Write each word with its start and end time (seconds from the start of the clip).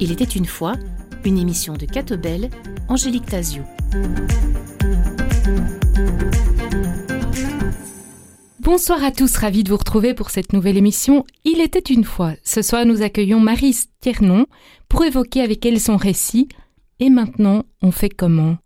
Il 0.00 0.12
était 0.12 0.24
une 0.24 0.44
fois 0.44 0.74
une 1.24 1.38
émission 1.38 1.74
de 1.74 1.86
Catobel, 1.86 2.50
Angélique 2.88 3.26
Tazio. 3.26 3.62
Bonsoir 8.60 9.02
à 9.02 9.10
tous, 9.10 9.36
ravi 9.36 9.64
de 9.64 9.70
vous 9.70 9.76
retrouver 9.76 10.14
pour 10.14 10.30
cette 10.30 10.52
nouvelle 10.52 10.76
émission 10.76 11.24
Il 11.44 11.60
était 11.60 11.78
une 11.78 12.04
fois. 12.04 12.34
Ce 12.42 12.60
soir, 12.60 12.84
nous 12.84 13.02
accueillons 13.02 13.40
Marie 13.40 13.76
Tiernon 14.00 14.46
pour 14.88 15.04
évoquer 15.04 15.40
avec 15.40 15.64
elle 15.64 15.80
son 15.80 15.96
récit 15.96 16.48
Et 17.00 17.08
maintenant, 17.08 17.64
on 17.82 17.90
fait 17.90 18.10
comment? 18.10 18.58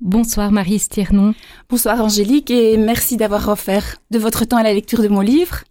Bonsoir 0.00 0.52
Marie 0.52 0.78
Tiernon. 0.78 1.34
Bonsoir 1.68 2.00
Angélique 2.00 2.52
et 2.52 2.76
merci 2.76 3.16
d'avoir 3.16 3.48
offert 3.48 3.96
de 4.12 4.18
votre 4.20 4.44
temps 4.44 4.56
à 4.56 4.62
la 4.62 4.72
lecture 4.72 5.02
de 5.02 5.08
mon 5.08 5.20
livre. 5.20 5.64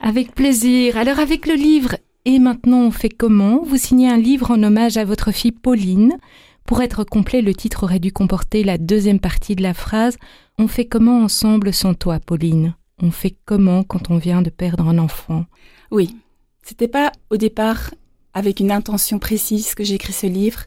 Avec 0.00 0.32
plaisir. 0.32 0.96
Alors 0.96 1.18
avec 1.18 1.44
le 1.44 1.54
livre 1.54 1.96
Et 2.24 2.38
maintenant 2.38 2.82
on 2.82 2.92
fait 2.92 3.08
comment? 3.08 3.64
Vous 3.64 3.76
signez 3.76 4.08
un 4.08 4.16
livre 4.16 4.52
en 4.52 4.62
hommage 4.62 4.96
à 4.96 5.04
votre 5.04 5.32
fille 5.32 5.50
Pauline. 5.50 6.18
Pour 6.64 6.82
être 6.82 7.02
complet, 7.02 7.42
le 7.42 7.52
titre 7.52 7.82
aurait 7.82 7.98
dû 7.98 8.12
comporter 8.12 8.62
la 8.62 8.78
deuxième 8.78 9.18
partie 9.18 9.56
de 9.56 9.62
la 9.64 9.74
phrase 9.74 10.18
On 10.56 10.68
fait 10.68 10.86
comment 10.86 11.24
ensemble 11.24 11.72
sans 11.72 11.94
toi, 11.94 12.20
Pauline? 12.20 12.76
On 13.02 13.10
fait 13.10 13.34
comment 13.44 13.82
quand 13.82 14.08
on 14.08 14.18
vient 14.18 14.40
de 14.40 14.50
perdre 14.50 14.88
un 14.88 14.98
enfant? 14.98 15.46
Oui, 15.90 16.16
c'était 16.62 16.86
pas 16.86 17.10
au 17.28 17.36
départ 17.36 17.90
avec 18.34 18.60
une 18.60 18.70
intention 18.70 19.18
précise 19.18 19.74
que 19.74 19.82
j'ai 19.82 19.94
écrit 19.94 20.12
ce 20.12 20.28
livre. 20.28 20.60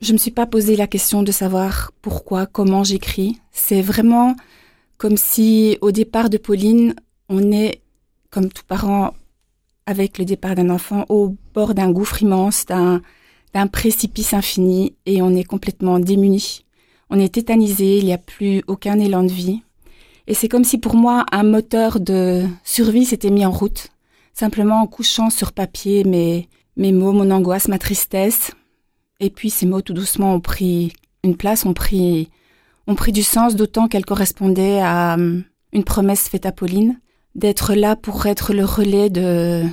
Je 0.00 0.14
me 0.14 0.18
suis 0.18 0.30
pas 0.30 0.46
posé 0.46 0.76
la 0.76 0.86
question 0.86 1.22
de 1.22 1.30
savoir 1.30 1.92
pourquoi, 2.00 2.46
comment 2.46 2.84
j'écris. 2.84 3.38
C'est 3.52 3.82
vraiment 3.82 4.34
comme 4.96 5.18
si 5.18 5.76
au 5.82 5.92
départ 5.92 6.30
de 6.30 6.38
Pauline, 6.38 6.94
on 7.28 7.52
est 7.52 7.82
comme 8.30 8.50
tout 8.50 8.64
parent 8.66 9.12
avec 9.84 10.16
le 10.16 10.24
départ 10.24 10.54
d'un 10.54 10.70
enfant 10.70 11.04
au 11.10 11.36
bord 11.52 11.74
d'un 11.74 11.90
gouffre 11.90 12.22
immense, 12.22 12.64
d'un 12.64 13.02
d'un 13.52 13.66
précipice 13.66 14.32
infini 14.32 14.94
et 15.06 15.22
on 15.22 15.34
est 15.34 15.44
complètement 15.44 15.98
démuni. 15.98 16.64
On 17.10 17.18
est 17.18 17.34
tétanisé, 17.34 17.98
il 17.98 18.04
n'y 18.04 18.12
a 18.12 18.18
plus 18.18 18.62
aucun 18.68 18.98
élan 18.98 19.24
de 19.24 19.32
vie. 19.32 19.62
Et 20.28 20.34
c'est 20.34 20.48
comme 20.48 20.64
si 20.64 20.78
pour 20.78 20.94
moi 20.94 21.26
un 21.32 21.42
moteur 21.42 21.98
de 21.98 22.46
survie 22.64 23.04
s'était 23.04 23.30
mis 23.30 23.44
en 23.44 23.50
route, 23.50 23.88
simplement 24.32 24.80
en 24.80 24.86
couchant 24.86 25.28
sur 25.28 25.52
papier 25.52 26.04
mes, 26.04 26.48
mes 26.76 26.92
mots, 26.92 27.12
mon 27.12 27.30
angoisse, 27.30 27.68
ma 27.68 27.78
tristesse. 27.78 28.52
Et 29.20 29.30
puis 29.30 29.50
ces 29.50 29.66
mots 29.66 29.82
tout 29.82 29.92
doucement 29.92 30.34
ont 30.34 30.40
pris 30.40 30.92
une 31.22 31.36
place, 31.36 31.66
ont 31.66 31.74
pris, 31.74 32.30
ont 32.86 32.94
pris 32.94 33.12
du 33.12 33.22
sens, 33.22 33.54
d'autant 33.54 33.86
qu'elles 33.86 34.06
correspondaient 34.06 34.80
à 34.80 35.14
hum, 35.14 35.44
une 35.72 35.84
promesse 35.84 36.28
faite 36.28 36.46
à 36.46 36.52
Pauline, 36.52 36.98
d'être 37.34 37.74
là 37.74 37.96
pour 37.96 38.26
être 38.26 38.52
le 38.52 38.64
relais 38.64 39.10
de, 39.10 39.64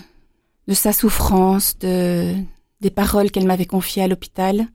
de 0.68 0.74
sa 0.74 0.94
souffrance, 0.94 1.80
de, 1.80 2.34
des 2.82 2.92
paroles 2.92 3.32
qu'elle 3.32 3.48
m'avait 3.48 3.66
confiées 3.66 4.04
à 4.04 4.08
l'hôpital, 4.08 4.68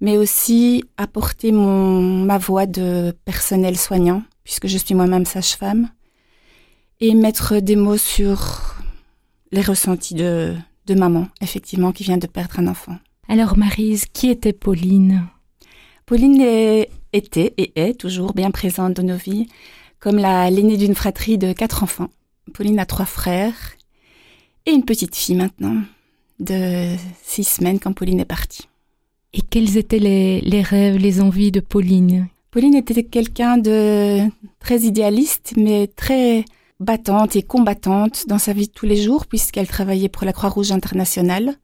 mais 0.00 0.16
aussi 0.16 0.84
apporter 0.96 1.52
mon, 1.52 2.24
ma 2.24 2.38
voix 2.38 2.66
de 2.66 3.14
personnel 3.24 3.78
soignant, 3.78 4.22
puisque 4.44 4.66
je 4.66 4.78
suis 4.78 4.94
moi-même 4.94 5.24
sage-femme, 5.24 5.88
et 7.00 7.14
mettre 7.14 7.60
des 7.60 7.76
mots 7.76 7.96
sur 7.96 8.74
les 9.52 9.62
ressentis 9.62 10.14
de, 10.14 10.54
de 10.86 10.94
maman, 10.94 11.28
effectivement, 11.40 11.92
qui 11.92 12.02
vient 12.02 12.18
de 12.18 12.26
perdre 12.26 12.58
un 12.58 12.66
enfant. 12.66 12.96
Alors 13.32 13.56
Marise, 13.56 14.06
qui 14.12 14.28
était 14.28 14.52
Pauline? 14.52 15.28
Pauline 16.04 16.40
est, 16.40 16.90
était 17.12 17.54
et 17.58 17.70
est 17.76 17.94
toujours 17.94 18.32
bien 18.34 18.50
présente 18.50 18.94
dans 18.94 19.04
nos 19.04 19.16
vies, 19.16 19.46
comme 20.00 20.16
la 20.16 20.50
l'aînée 20.50 20.76
d'une 20.76 20.96
fratrie 20.96 21.38
de 21.38 21.52
quatre 21.52 21.84
enfants. 21.84 22.08
Pauline 22.52 22.80
a 22.80 22.86
trois 22.86 23.04
frères 23.06 23.76
et 24.66 24.72
une 24.72 24.84
petite 24.84 25.14
fille 25.14 25.36
maintenant, 25.36 25.76
de 26.40 26.96
six 27.22 27.44
semaines 27.44 27.78
quand 27.78 27.92
Pauline 27.92 28.18
est 28.18 28.24
partie. 28.24 28.66
Et 29.32 29.42
quels 29.42 29.76
étaient 29.76 30.00
les, 30.00 30.40
les 30.40 30.62
rêves, 30.62 30.96
les 30.96 31.20
envies 31.20 31.52
de 31.52 31.60
Pauline? 31.60 32.26
Pauline 32.50 32.74
était 32.74 33.04
quelqu'un 33.04 33.58
de 33.58 34.24
très 34.58 34.80
idéaliste, 34.80 35.52
mais 35.56 35.86
très 35.86 36.44
battante 36.80 37.36
et 37.36 37.44
combattante 37.44 38.26
dans 38.26 38.38
sa 38.38 38.52
vie 38.52 38.66
de 38.66 38.72
tous 38.72 38.86
les 38.86 39.00
jours, 39.00 39.26
puisqu'elle 39.26 39.68
travaillait 39.68 40.08
pour 40.08 40.24
la 40.24 40.32
Croix-Rouge 40.32 40.72
internationale, 40.72 41.54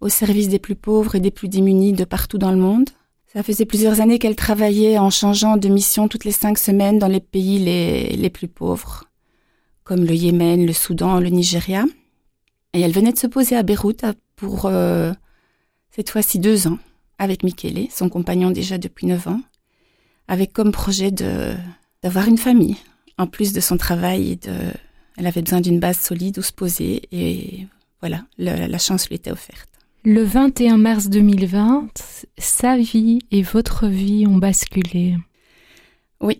au 0.00 0.08
service 0.08 0.48
des 0.48 0.58
plus 0.58 0.74
pauvres 0.74 1.14
et 1.14 1.20
des 1.20 1.30
plus 1.30 1.48
démunis 1.48 1.92
de 1.92 2.04
partout 2.04 2.38
dans 2.38 2.50
le 2.50 2.58
monde. 2.58 2.90
Ça 3.32 3.42
faisait 3.42 3.66
plusieurs 3.66 4.00
années 4.00 4.18
qu'elle 4.18 4.36
travaillait 4.36 4.98
en 4.98 5.10
changeant 5.10 5.56
de 5.56 5.68
mission 5.68 6.08
toutes 6.08 6.24
les 6.24 6.32
cinq 6.32 6.58
semaines 6.58 6.98
dans 6.98 7.08
les 7.08 7.20
pays 7.20 7.58
les, 7.58 8.16
les 8.16 8.30
plus 8.30 8.48
pauvres, 8.48 9.04
comme 9.84 10.04
le 10.04 10.14
Yémen, 10.14 10.64
le 10.64 10.72
Soudan, 10.72 11.20
le 11.20 11.28
Nigeria. 11.28 11.84
Et 12.72 12.80
elle 12.80 12.92
venait 12.92 13.12
de 13.12 13.18
se 13.18 13.26
poser 13.26 13.56
à 13.56 13.62
Beyrouth 13.62 14.04
pour 14.36 14.66
euh, 14.66 15.12
cette 15.90 16.10
fois-ci 16.10 16.38
deux 16.38 16.66
ans 16.66 16.78
avec 17.18 17.42
Michele, 17.42 17.88
son 17.90 18.08
compagnon 18.08 18.50
déjà 18.50 18.76
depuis 18.78 19.06
neuf 19.06 19.26
ans, 19.26 19.40
avec 20.28 20.52
comme 20.52 20.72
projet 20.72 21.10
d'avoir 21.10 22.28
une 22.28 22.38
famille. 22.38 22.76
En 23.16 23.26
plus 23.26 23.54
de 23.54 23.60
son 23.60 23.78
travail, 23.78 24.38
elle 25.16 25.26
avait 25.26 25.40
besoin 25.40 25.62
d'une 25.62 25.80
base 25.80 25.98
solide 25.98 26.38
où 26.38 26.42
se 26.42 26.52
poser 26.52 27.02
et 27.12 27.66
voilà, 28.00 28.24
la 28.36 28.78
chance 28.78 29.08
lui 29.08 29.16
était 29.16 29.30
offerte. 29.30 29.75
Le 30.08 30.22
21 30.22 30.78
mars 30.78 31.08
2020, 31.08 31.88
sa 32.38 32.76
vie 32.76 33.18
et 33.32 33.42
votre 33.42 33.88
vie 33.88 34.24
ont 34.28 34.36
basculé. 34.36 35.16
Oui, 36.20 36.38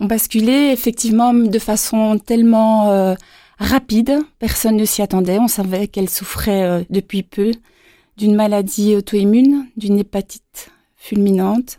on 0.00 0.06
basculait 0.06 0.72
effectivement 0.72 1.32
de 1.32 1.58
façon 1.60 2.18
tellement 2.18 2.90
euh, 2.90 3.14
rapide, 3.60 4.18
personne 4.40 4.74
ne 4.74 4.84
s'y 4.84 5.00
attendait. 5.00 5.38
On 5.38 5.46
savait 5.46 5.86
qu'elle 5.86 6.10
souffrait 6.10 6.64
euh, 6.64 6.82
depuis 6.90 7.22
peu 7.22 7.52
d'une 8.16 8.34
maladie 8.34 8.96
auto-immune, 8.96 9.68
d'une 9.76 10.00
hépatite 10.00 10.72
fulminante. 10.96 11.78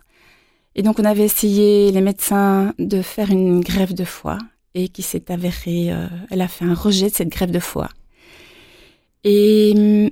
Et 0.75 0.83
donc 0.83 0.99
on 0.99 1.03
avait 1.03 1.25
essayé, 1.25 1.91
les 1.91 1.99
médecins, 1.99 2.73
de 2.79 3.01
faire 3.01 3.29
une 3.29 3.59
grève 3.59 3.93
de 3.93 4.05
foie 4.05 4.37
et 4.73 4.87
qui 4.87 5.01
s'est 5.01 5.33
avérée, 5.33 5.91
euh, 5.91 6.07
elle 6.31 6.39
a 6.39 6.47
fait 6.47 6.63
un 6.63 6.75
rejet 6.75 7.09
de 7.09 7.13
cette 7.13 7.27
grève 7.27 7.51
de 7.51 7.59
foie. 7.59 7.89
Et 9.25 9.73
hum, 9.75 10.09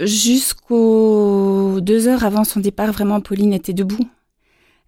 jusqu'aux 0.00 1.80
deux 1.80 2.08
heures 2.08 2.24
avant 2.24 2.44
son 2.44 2.60
départ, 2.60 2.92
vraiment, 2.92 3.20
Pauline 3.20 3.52
était 3.52 3.72
debout. 3.72 4.08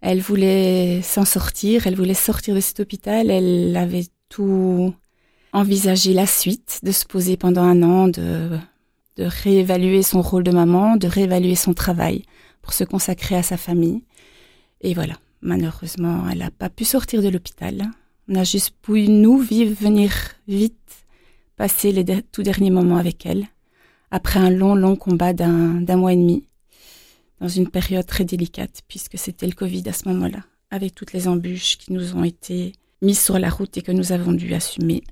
Elle 0.01 0.21
voulait 0.21 1.01
s'en 1.01 1.25
sortir, 1.25 1.87
elle 1.87 1.95
voulait 1.95 2.13
sortir 2.13 2.53
de 2.55 2.59
cet 2.59 2.79
hôpital, 2.79 3.31
elle 3.31 3.75
avait 3.75 4.05
tout 4.29 4.93
envisagé 5.53 6.13
la 6.13 6.27
suite, 6.27 6.79
de 6.83 6.91
se 6.91 7.05
poser 7.05 7.35
pendant 7.35 7.63
un 7.63 7.81
an, 7.81 8.07
de, 8.07 8.49
de 9.15 9.23
réévaluer 9.23 10.03
son 10.03 10.21
rôle 10.21 10.43
de 10.43 10.51
maman, 10.51 10.97
de 10.97 11.07
réévaluer 11.07 11.55
son 11.55 11.73
travail 11.73 12.23
pour 12.61 12.73
se 12.73 12.83
consacrer 12.83 13.35
à 13.35 13.43
sa 13.43 13.57
famille. 13.57 14.03
Et 14.81 14.93
voilà, 14.93 15.15
malheureusement, 15.41 16.29
elle 16.29 16.39
n'a 16.39 16.51
pas 16.51 16.69
pu 16.69 16.85
sortir 16.85 17.23
de 17.23 17.29
l'hôpital. 17.29 17.89
On 18.29 18.35
a 18.35 18.43
juste 18.43 18.75
pu, 18.81 19.07
nous, 19.07 19.39
vivre, 19.39 19.75
venir 19.79 20.11
vite, 20.47 20.75
passer 21.55 21.91
les 21.91 22.05
tout 22.31 22.43
derniers 22.43 22.69
moments 22.69 22.97
avec 22.97 23.25
elle, 23.25 23.47
après 24.11 24.39
un 24.39 24.49
long, 24.49 24.75
long 24.75 24.95
combat 24.95 25.33
d'un 25.33 25.95
mois 25.95 26.13
et 26.13 26.17
demi 26.17 26.47
dans 27.39 27.47
une 27.47 27.69
période 27.69 28.05
très 28.05 28.25
délicate, 28.25 28.81
puisque 28.87 29.17
c'était 29.17 29.45
le 29.45 29.53
Covid 29.53 29.83
à 29.87 29.93
ce 29.93 30.07
moment-là, 30.09 30.39
avec 30.71 30.95
toutes 30.95 31.13
les 31.13 31.27
embûches 31.27 31.77
qui 31.77 31.93
nous 31.93 32.15
ont 32.15 32.23
été 32.23 32.71
mises 33.01 33.19
sur 33.19 33.37
la 33.37 33.49
route 33.49 33.77
et 33.77 33.81
que 33.81 33.91
nous 33.91 34.11
avons 34.11 34.31
dû 34.31 34.53
assumer. 34.53 35.03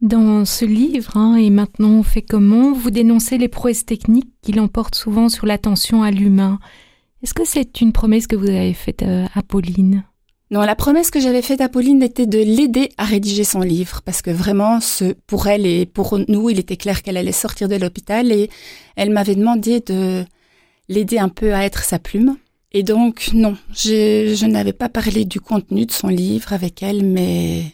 Dans 0.00 0.44
ce 0.44 0.64
livre, 0.64 1.16
hein, 1.16 1.36
et 1.36 1.50
maintenant 1.50 1.90
on 1.90 2.02
fait 2.02 2.22
comment, 2.22 2.72
vous 2.72 2.90
dénoncez 2.90 3.38
les 3.38 3.48
prouesses 3.48 3.86
techniques 3.86 4.32
qui 4.42 4.52
l'emportent 4.52 4.96
souvent 4.96 5.28
sur 5.28 5.46
l'attention 5.46 6.02
à 6.02 6.10
l'humain. 6.10 6.58
Est-ce 7.22 7.34
que 7.34 7.44
c'est 7.44 7.80
une 7.80 7.92
promesse 7.92 8.26
que 8.26 8.36
vous 8.36 8.48
avez 8.48 8.74
faite 8.74 9.02
euh, 9.02 9.26
à 9.34 9.42
Pauline? 9.42 10.04
Non, 10.52 10.60
la 10.60 10.76
promesse 10.76 11.10
que 11.10 11.18
j'avais 11.18 11.40
faite 11.40 11.62
à 11.62 11.70
Pauline 11.70 12.02
était 12.02 12.26
de 12.26 12.36
l'aider 12.36 12.90
à 12.98 13.04
rédiger 13.04 13.42
son 13.42 13.60
livre, 13.60 14.02
parce 14.04 14.20
que 14.20 14.30
vraiment, 14.30 14.80
pour 15.26 15.46
elle 15.46 15.64
et 15.64 15.86
pour 15.86 16.18
nous, 16.28 16.50
il 16.50 16.58
était 16.58 16.76
clair 16.76 17.02
qu'elle 17.02 17.16
allait 17.16 17.32
sortir 17.32 17.70
de 17.70 17.76
l'hôpital 17.76 18.30
et 18.30 18.50
elle 18.94 19.08
m'avait 19.08 19.34
demandé 19.34 19.80
de 19.80 20.26
l'aider 20.90 21.18
un 21.18 21.30
peu 21.30 21.54
à 21.54 21.64
être 21.64 21.84
sa 21.84 21.98
plume. 21.98 22.36
Et 22.70 22.82
donc, 22.82 23.30
non, 23.32 23.56
je, 23.72 24.34
je 24.38 24.44
n'avais 24.44 24.74
pas 24.74 24.90
parlé 24.90 25.24
du 25.24 25.40
contenu 25.40 25.86
de 25.86 25.90
son 25.90 26.08
livre 26.08 26.52
avec 26.52 26.82
elle, 26.82 27.02
mais 27.02 27.64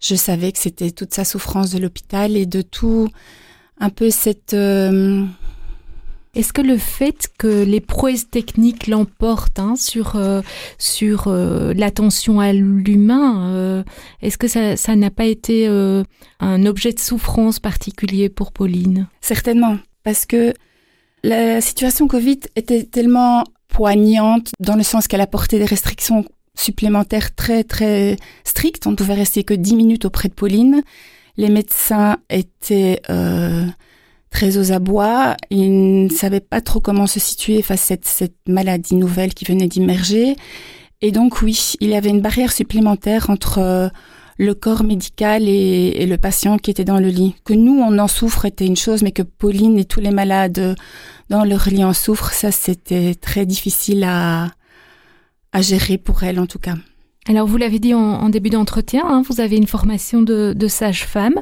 je 0.00 0.14
savais 0.14 0.50
que 0.50 0.58
c'était 0.58 0.92
toute 0.92 1.12
sa 1.12 1.26
souffrance 1.26 1.72
de 1.72 1.78
l'hôpital 1.78 2.38
et 2.38 2.46
de 2.46 2.62
tout 2.62 3.10
un 3.78 3.90
peu 3.90 4.08
cette... 4.08 4.54
euh, 4.54 5.26
Est-ce 6.34 6.52
que 6.52 6.62
le 6.62 6.78
fait 6.78 7.28
que 7.38 7.64
les 7.64 7.80
prouesses 7.80 8.28
techniques 8.28 8.86
l'emportent 8.86 9.58
hein, 9.58 9.76
sur, 9.76 10.16
euh, 10.16 10.42
sur 10.78 11.28
euh, 11.28 11.72
l'attention 11.74 12.40
à 12.40 12.52
l'humain, 12.52 13.54
euh, 13.54 13.82
est-ce 14.22 14.38
que 14.38 14.48
ça 14.48 14.76
ça 14.76 14.96
n'a 14.96 15.10
pas 15.10 15.26
été 15.26 15.68
euh, 15.68 16.02
un 16.40 16.66
objet 16.66 16.92
de 16.92 16.98
souffrance 16.98 17.60
particulier 17.60 18.28
pour 18.28 18.52
Pauline? 18.52 19.06
Certainement, 19.20 19.78
parce 20.02 20.26
que 20.26 20.54
la 21.22 21.60
situation 21.60 22.08
Covid 22.08 22.40
était 22.56 22.84
tellement 22.84 23.44
poignante 23.68 24.52
dans 24.60 24.76
le 24.76 24.82
sens 24.82 25.08
qu'elle 25.08 25.20
apportait 25.20 25.58
des 25.58 25.64
restrictions 25.64 26.24
supplémentaire 26.56 27.34
très 27.34 27.64
très 27.64 28.16
strict. 28.44 28.86
On 28.86 28.92
ne 28.92 28.96
pouvait 28.96 29.14
rester 29.14 29.44
que 29.44 29.54
10 29.54 29.76
minutes 29.76 30.04
auprès 30.04 30.28
de 30.28 30.34
Pauline. 30.34 30.82
Les 31.36 31.48
médecins 31.48 32.18
étaient 32.30 33.00
euh, 33.10 33.66
très 34.34 34.58
aux 34.58 34.72
abois. 34.72 35.36
Ils 35.48 36.04
ne 36.04 36.08
savaient 36.10 36.40
pas 36.40 36.60
trop 36.60 36.80
comment 36.80 37.06
se 37.06 37.20
situer 37.20 37.62
face 37.62 37.90
à 37.92 37.96
cette, 38.02 38.34
maladie 38.48 38.96
nouvelle 38.96 39.32
qui 39.32 39.44
venait 39.44 39.68
d'immerger. 39.68 40.36
Et 41.00 41.12
donc 41.12 41.40
oui, 41.40 41.74
il 41.80 41.90
y 41.90 41.94
avait 41.94 42.10
une 42.10 42.20
barrière 42.20 42.52
supplémentaire 42.52 43.30
entre 43.30 43.58
euh, 43.58 43.88
le 44.36 44.54
corps 44.54 44.82
médical 44.82 45.48
et, 45.48 46.04
le 46.04 46.18
patient 46.18 46.58
qui 46.58 46.70
était 46.72 46.84
dans 46.84 46.98
le 46.98 47.08
lit. 47.08 47.36
Que 47.44 47.54
nous, 47.54 47.78
on 47.78 47.96
en 47.98 48.08
souffre 48.08 48.44
était 48.44 48.66
une 48.66 48.76
chose, 48.76 49.02
mais 49.02 49.12
que 49.12 49.22
Pauline 49.22 49.78
et 49.78 49.84
tous 49.84 50.00
les 50.00 50.10
malades 50.10 50.74
dans 51.30 51.44
leur 51.44 51.68
lit 51.68 51.84
en 51.84 51.92
souffrent, 51.92 52.32
ça 52.32 52.50
c'était 52.50 53.14
très 53.14 53.46
difficile 53.46 54.04
à, 54.04 54.50
gérer 55.60 55.98
pour 55.98 56.24
elle 56.24 56.40
en 56.40 56.46
tout 56.46 56.58
cas. 56.58 56.74
Alors 57.28 57.46
vous 57.46 57.56
l'avez 57.56 57.78
dit 57.78 57.94
en, 57.94 58.28
début 58.28 58.50
d'entretien, 58.50 59.04
hein, 59.06 59.22
vous 59.28 59.40
avez 59.40 59.56
une 59.56 59.68
formation 59.68 60.22
de, 60.22 60.66
sage-femme. 60.68 61.40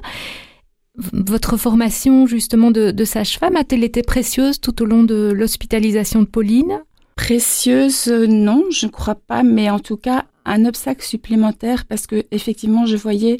Votre 0.97 1.57
formation 1.57 2.27
justement 2.27 2.71
de, 2.71 2.91
de 2.91 3.05
sage-femme 3.05 3.57
a-t-elle 3.57 3.85
été 3.85 4.03
précieuse 4.03 4.61
tout 4.61 4.83
au 4.83 4.85
long 4.85 5.05
de 5.05 5.33
l'hospitalisation 5.35 6.21
de 6.21 6.27
Pauline? 6.27 6.81
Précieuse, 7.17 8.09
non, 8.09 8.65
je 8.71 8.87
ne 8.87 8.91
crois 8.91 9.15
pas, 9.15 9.43
mais 9.43 9.71
en 9.71 9.79
tout 9.79 9.97
cas 9.97 10.27
un 10.45 10.65
obstacle 10.65 11.05
supplémentaire 11.05 11.87
parce 11.87 12.07
que 12.07 12.25
effectivement 12.31 12.85
je 12.85 12.97
voyais 12.97 13.37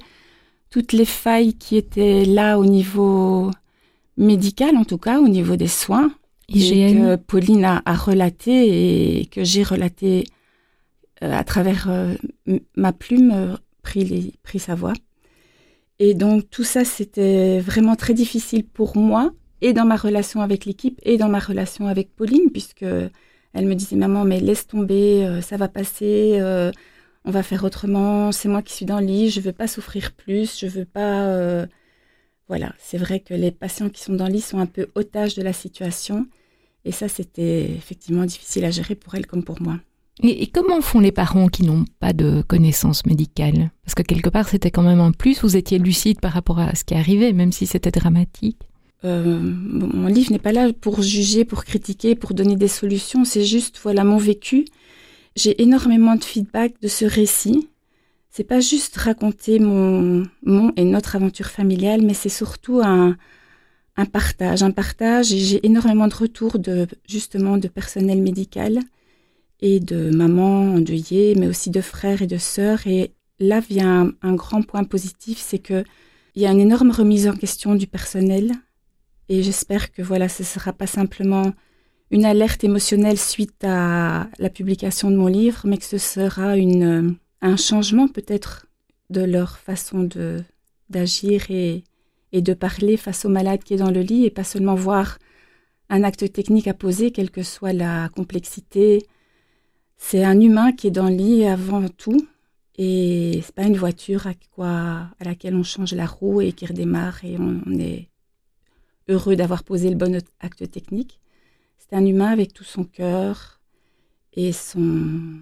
toutes 0.71 0.93
les 0.93 1.05
failles 1.05 1.55
qui 1.55 1.77
étaient 1.77 2.25
là 2.25 2.59
au 2.59 2.65
niveau 2.65 3.51
médical, 4.17 4.77
en 4.77 4.85
tout 4.85 4.99
cas 4.99 5.21
au 5.21 5.29
niveau 5.29 5.57
des 5.57 5.69
soins, 5.69 6.13
et 6.49 6.95
que 6.95 7.17
Pauline 7.17 7.65
a, 7.65 7.95
relaté 7.95 9.21
et 9.21 9.27
que 9.27 9.45
j'ai 9.45 9.63
relaté 9.63 10.27
euh, 11.23 11.33
à 11.33 11.45
travers 11.45 11.89
euh, 11.89 12.15
ma 12.77 12.93
plume, 12.93 13.31
euh, 13.33 13.57
pris, 13.83 14.35
pris 14.43 14.59
sa 14.59 14.75
voix. 14.75 14.93
Et 16.05 16.15
donc 16.15 16.51
tout 16.51 16.65
ça, 16.65 16.85
c'était 16.85 17.61
vraiment 17.61 17.95
très 17.95 18.13
difficile 18.13 18.65
pour 18.65 18.97
moi, 18.97 19.33
et 19.61 19.73
dans 19.73 19.85
ma 19.85 19.95
relation 19.95 20.41
avec 20.41 20.65
l'équipe, 20.65 20.99
et 21.05 21.17
dans 21.17 21.29
ma 21.29 21.39
relation 21.39 21.87
avec 21.87 22.13
Pauline, 22.17 22.51
puisque 22.51 22.83
elle 22.83 23.67
me 23.67 23.75
disait 23.77 23.95
maman, 23.95 24.25
mais 24.25 24.41
laisse 24.41 24.67
tomber, 24.67 25.41
ça 25.43 25.57
va 25.57 25.69
passer, 25.69 26.41
on 27.25 27.31
va 27.31 27.45
faire 27.45 27.63
autrement. 27.63 28.33
C'est 28.33 28.49
moi 28.49 28.63
qui 28.63 28.73
suis 28.73 28.85
dans 28.85 28.99
le 28.99 29.07
lit, 29.07 29.31
je 29.31 29.41
veux 29.41 29.53
pas 29.53 29.69
souffrir 29.69 30.11
plus, 30.11 30.59
je 30.59 30.67
veux 30.67 30.85
pas. 30.85 31.67
Voilà, 32.49 32.75
c'est 32.81 32.99
vrai 32.99 33.21
que 33.21 33.35
les 33.35 33.53
patients 33.53 33.89
qui 33.89 34.03
sont 34.03 34.15
dans 34.15 34.27
le 34.27 34.33
lit 34.33 34.41
sont 34.41 34.59
un 34.59 34.67
peu 34.67 34.89
otages 34.97 35.37
de 35.37 35.43
la 35.43 35.53
situation, 35.53 36.27
et 36.85 36.91
ça, 36.91 37.07
c'était 37.07 37.71
effectivement 37.71 38.25
difficile 38.25 38.65
à 38.65 38.73
gérer 38.73 38.97
pour 38.97 39.15
elle 39.15 39.29
comme 39.29 39.45
pour 39.45 39.63
moi. 39.63 39.79
Et, 40.23 40.47
comment 40.49 40.81
font 40.81 41.01
les 41.01 41.13
parents 41.13 41.49
qui 41.49 41.65
n'ont 41.65 41.85
pas 41.99 42.13
de 42.13 42.43
connaissances 42.43 43.07
médicales? 43.07 43.71
Parce 43.85 43.95
que 43.95 44.03
quelque 44.03 44.29
part, 44.29 44.49
c'était 44.49 44.71
quand 44.71 44.83
même 44.83 45.01
un 45.01 45.13
plus. 45.13 45.41
Vous 45.43 45.57
étiez 45.57 45.79
lucide 45.79 46.21
par 46.21 46.33
rapport 46.33 46.59
à 46.59 46.75
ce 46.75 46.85
qui 46.85 46.95
arrivait, 46.95 47.33
même 47.33 47.53
si 47.53 47.67
c'était 47.67 47.91
dramatique. 47.91 48.59
Euh, 49.05 49.41
mon 49.41 50.07
livre 50.07 50.31
n'est 50.31 50.39
pas 50.39 50.53
là 50.53 50.73
pour 50.73 51.03
juger, 51.03 51.45
pour 51.45 51.65
critiquer, 51.65 52.15
pour 52.15 52.35
donner 52.35 52.57
des 52.57 52.69
solutions. 52.69 53.25
C'est 53.25 53.45
juste, 53.45 53.81
voilà, 53.83 54.05
mon 54.05 54.19
vécu. 54.19 54.67
J'ai 55.35 55.61
énormément 55.63 56.15
de 56.15 56.25
feedback 56.25 56.75
de 56.83 56.89
ce 56.89 57.05
récit. 57.05 57.69
C'est 58.31 58.45
pas 58.45 58.61
juste 58.61 58.97
raconter 58.97 59.59
mon, 59.59 60.27
et 60.77 60.85
notre 60.85 61.17
aventure 61.17 61.49
familiale, 61.49 62.03
mais 62.03 62.15
c'est 62.15 62.31
surtout 62.31 62.81
un, 62.83 63.17
un 63.97 64.05
partage, 64.07 64.63
un 64.63 64.71
partage. 64.71 65.27
J'ai 65.27 65.67
énormément 65.67 66.07
de 66.07 66.15
retours 66.15 66.59
de 66.59 66.87
justement 67.09 67.59
de 67.59 67.69
personnel 67.69 68.23
médical 68.23 68.81
et 69.63 69.81
de 69.81 70.11
mamans 70.11 70.75
endeuillées, 70.75 71.35
mais 71.37 71.47
aussi 71.47 71.71
de 71.71 71.81
frères 71.81 72.21
et 72.21 72.27
de 72.27 72.37
sœurs. 72.37 72.87
Et 72.87 73.13
là 73.39 73.61
vient 73.61 74.13
un, 74.21 74.35
grand 74.35 74.63
point 74.63 74.85
positif, 74.85 75.39
c'est 75.39 75.61
que 75.61 75.85
il 76.35 76.43
y 76.43 76.47
a 76.47 76.51
une 76.51 76.61
énorme 76.61 76.91
remise 76.91 77.29
en 77.29 77.35
question 77.35 77.75
du 77.75 77.87
personnel. 77.87 78.53
Et 79.29 79.43
j'espère 79.43 79.93
que 79.93 80.03
voilà, 80.03 80.29
ce 80.29 80.45
sera 80.45 80.73
pas 80.73 80.87
simplement 80.87 81.53
une 82.11 82.25
alerte 82.25 82.65
émotionnelle 82.65 83.19
suite 83.19 83.65
à 83.65 84.29
la 84.39 84.51
publication 84.51 85.11
de 85.11 85.17
mon 85.17 85.29
livre, 85.29 85.63
mais 85.65 85.79
que 85.79 85.85
ce 85.85 85.99
sera 85.99 86.57
une, 86.57 87.17
un 87.41 87.57
changement 87.57 88.09
peut-être 88.09 88.67
de 89.11 89.23
leur 89.23 89.59
façon 89.59 90.03
de 90.03 90.43
d'agir 90.91 91.51
et, 91.51 91.85
et 92.33 92.43
de 92.43 92.53
parler 92.53 92.99
face 92.99 93.25
au 93.25 93.31
malade 93.31 93.63
qui 93.63 93.73
est 93.73 93.79
dans 93.79 93.91
le 93.91 94.01
lit 94.01 94.27
et 94.27 94.31
pas 94.31 94.45
seulement 94.45 94.75
voir 94.75 95.19
un 95.89 96.03
acte 96.03 96.31
technique 96.31 96.69
à 96.69 96.75
poser, 96.75 97.13
quelle 97.13 97.31
que 97.31 97.43
soit 97.43 97.73
la 97.73 98.11
complexité, 98.11 99.07
c'est 100.05 100.25
un 100.25 100.41
humain 100.41 100.73
qui 100.73 100.89
est 100.89 100.91
dans 100.91 101.09
le 101.09 101.15
lit 101.15 101.47
avant 101.47 101.89
tout. 101.89 102.27
Et 102.77 103.41
c'est 103.45 103.55
pas 103.55 103.63
une 103.63 103.77
voiture 103.77 104.27
à, 104.27 104.35
quoi, 104.51 104.69
à 104.69 105.25
laquelle 105.25 105.55
on 105.55 105.63
change 105.63 105.95
la 105.95 106.07
roue 106.07 106.41
et 106.41 106.53
qui 106.53 106.67
redémarre 106.67 107.25
et 107.25 107.39
on, 107.39 107.79
est 107.79 108.09
heureux 109.09 109.37
d'avoir 109.37 109.63
posé 109.63 109.89
le 109.91 109.97
bon 109.97 110.21
acte 110.41 110.69
technique. 110.71 111.21
C'est 111.79 111.95
un 111.95 112.05
humain 112.05 112.27
avec 112.27 112.53
tout 112.53 112.65
son 112.65 112.85
cœur 112.85 113.61
et 114.33 114.53
son, 114.53 115.39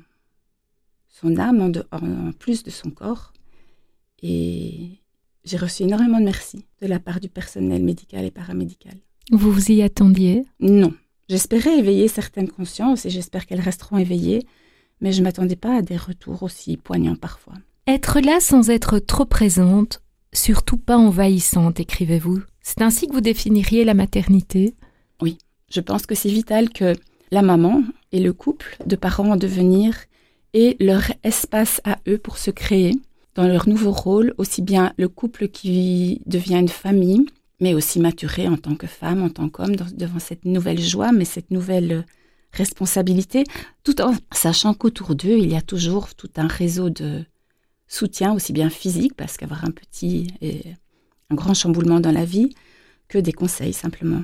son 1.09 1.37
âme 1.39 1.73
en, 1.91 2.33
plus 2.33 2.62
de 2.62 2.71
son 2.71 2.91
corps. 2.91 3.33
Et 4.23 5.01
j'ai 5.45 5.57
reçu 5.57 5.85
énormément 5.85 6.19
de 6.19 6.25
merci 6.25 6.67
de 6.83 6.87
la 6.87 7.01
part 7.01 7.19
du 7.19 7.31
personnel 7.31 7.83
médical 7.83 8.27
et 8.27 8.31
paramédical. 8.31 8.99
Vous 9.33 9.51
vous 9.51 9.73
y 9.73 9.83
attendiez? 9.83 10.45
Non. 10.61 10.93
J'espérais 11.31 11.79
éveiller 11.79 12.09
certaines 12.09 12.50
consciences 12.50 13.06
et 13.06 13.11
j'espère 13.11 13.47
qu'elles 13.47 13.61
resteront 13.61 13.99
éveillées, 13.99 14.49
mais 15.00 15.12
je 15.12 15.21
ne 15.21 15.25
m'attendais 15.25 15.55
pas 15.55 15.77
à 15.77 15.81
des 15.81 15.97
retours 15.97 16.43
aussi 16.43 16.77
poignants 16.77 17.15
parfois. 17.15 17.55
Être 17.87 18.19
là 18.19 18.41
sans 18.41 18.69
être 18.69 18.99
trop 18.99 19.27
présente, 19.27 20.03
surtout 20.32 20.77
pas 20.77 20.97
envahissante, 20.97 21.79
écrivez-vous. 21.79 22.41
C'est 22.62 22.82
ainsi 22.82 23.06
que 23.06 23.12
vous 23.12 23.21
définiriez 23.21 23.85
la 23.85 23.94
maternité? 23.94 24.75
Oui, 25.23 25.38
je 25.71 25.81
pense 25.81 26.05
que 26.05 26.17
c'est 26.17 26.29
vital 26.29 26.69
que 26.71 26.97
la 27.31 27.43
maman 27.43 27.85
et 28.11 28.19
le 28.19 28.33
couple 28.33 28.76
de 28.85 28.97
parents 28.97 29.31
en 29.31 29.37
devenir 29.37 29.94
aient 30.53 30.76
leur 30.81 31.12
espace 31.23 31.81
à 31.85 31.99
eux 32.09 32.19
pour 32.19 32.38
se 32.38 32.50
créer 32.50 32.97
dans 33.37 33.47
leur 33.47 33.69
nouveau 33.69 33.93
rôle, 33.93 34.35
aussi 34.37 34.62
bien 34.62 34.93
le 34.97 35.09
couple 35.09 35.47
qui 35.47 36.23
devient 36.26 36.59
une 36.59 36.69
famille, 36.69 37.25
mais 37.61 37.75
aussi 37.75 38.01
maturer 38.01 38.49
en 38.49 38.57
tant 38.57 38.75
que 38.75 38.87
femme, 38.87 39.23
en 39.23 39.29
tant 39.29 39.49
qu'homme, 39.49 39.77
devant 39.77 40.19
cette 40.19 40.45
nouvelle 40.45 40.81
joie, 40.81 41.12
mais 41.12 41.25
cette 41.25 41.51
nouvelle 41.51 41.93
euh, 41.93 42.03
responsabilité, 42.53 43.45
tout 43.85 44.01
en 44.01 44.15
sachant 44.33 44.75
qu'autour 44.75 45.15
d'eux, 45.15 45.39
il 45.39 45.51
y 45.53 45.57
a 45.57 45.62
toujours 45.62 46.15
tout 46.15 46.31
un 46.37 46.47
réseau 46.47 46.91
de 46.91 47.25
soutien, 47.87 48.33
aussi 48.33 48.53
bien 48.53 48.71
physique, 48.71 49.15
parce 49.15 49.37
qu'avoir 49.37 49.65
un 49.65 49.71
petit 49.71 50.29
et 50.41 50.62
un 51.31 51.35
grand 51.35 51.55
chamboulement 51.55 52.00
dans 52.00 52.12
la 52.12 52.25
vie, 52.25 52.55
que 53.09 53.19
des 53.19 53.33
conseils 53.33 53.73
simplement. 53.73 54.23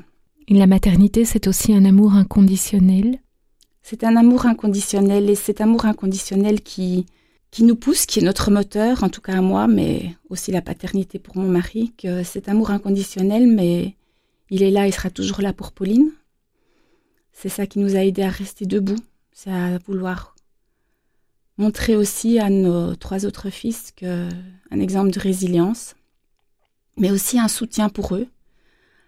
la 0.48 0.66
maternité, 0.66 1.24
c'est 1.24 1.48
aussi 1.48 1.72
un 1.74 1.84
amour 1.84 2.14
inconditionnel? 2.14 3.18
C'est 3.82 4.04
un 4.04 4.16
amour 4.16 4.46
inconditionnel, 4.46 5.28
et 5.28 5.34
cet 5.34 5.60
amour 5.60 5.84
inconditionnel 5.84 6.60
qui, 6.60 7.06
qui 7.56 7.64
nous 7.64 7.74
pousse, 7.74 8.04
qui 8.04 8.18
est 8.18 8.22
notre 8.22 8.50
moteur, 8.50 9.02
en 9.02 9.08
tout 9.08 9.22
cas 9.22 9.38
à 9.38 9.40
moi, 9.40 9.66
mais 9.66 10.14
aussi 10.28 10.52
la 10.52 10.60
paternité 10.60 11.18
pour 11.18 11.38
mon 11.38 11.48
mari, 11.48 11.94
que 11.96 12.22
cet 12.22 12.50
amour 12.50 12.70
inconditionnel, 12.70 13.46
mais 13.46 13.96
il 14.50 14.62
est 14.62 14.70
là, 14.70 14.86
il 14.86 14.92
sera 14.92 15.08
toujours 15.08 15.40
là 15.40 15.54
pour 15.54 15.72
Pauline. 15.72 16.12
C'est 17.32 17.48
ça 17.48 17.66
qui 17.66 17.78
nous 17.78 17.96
a 17.96 18.04
aidé 18.04 18.20
à 18.20 18.28
rester 18.28 18.66
debout, 18.66 18.98
c'est 19.32 19.50
à 19.50 19.78
vouloir 19.86 20.36
montrer 21.56 21.96
aussi 21.96 22.38
à 22.38 22.50
nos 22.50 22.94
trois 22.94 23.24
autres 23.24 23.48
fils 23.48 23.90
que 23.90 24.28
un 24.70 24.78
exemple 24.78 25.10
de 25.10 25.18
résilience, 25.18 25.94
mais 26.98 27.10
aussi 27.10 27.38
un 27.38 27.48
soutien 27.48 27.88
pour 27.88 28.16
eux, 28.16 28.26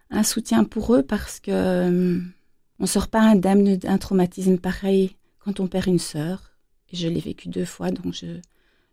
un 0.08 0.22
soutien 0.22 0.64
pour 0.64 0.94
eux 0.94 1.02
parce 1.02 1.38
que 1.38 1.88
hum, 1.88 2.32
on 2.78 2.86
sort 2.86 3.08
pas 3.08 3.20
indemne 3.20 3.76
d'un 3.76 3.98
traumatisme 3.98 4.56
pareil 4.56 5.16
quand 5.38 5.60
on 5.60 5.66
perd 5.66 5.86
une 5.88 5.98
sœur, 5.98 6.48
je 6.92 7.08
l'ai 7.08 7.20
vécu 7.20 7.48
deux 7.48 7.64
fois, 7.64 7.90
donc 7.90 8.14
je, 8.14 8.40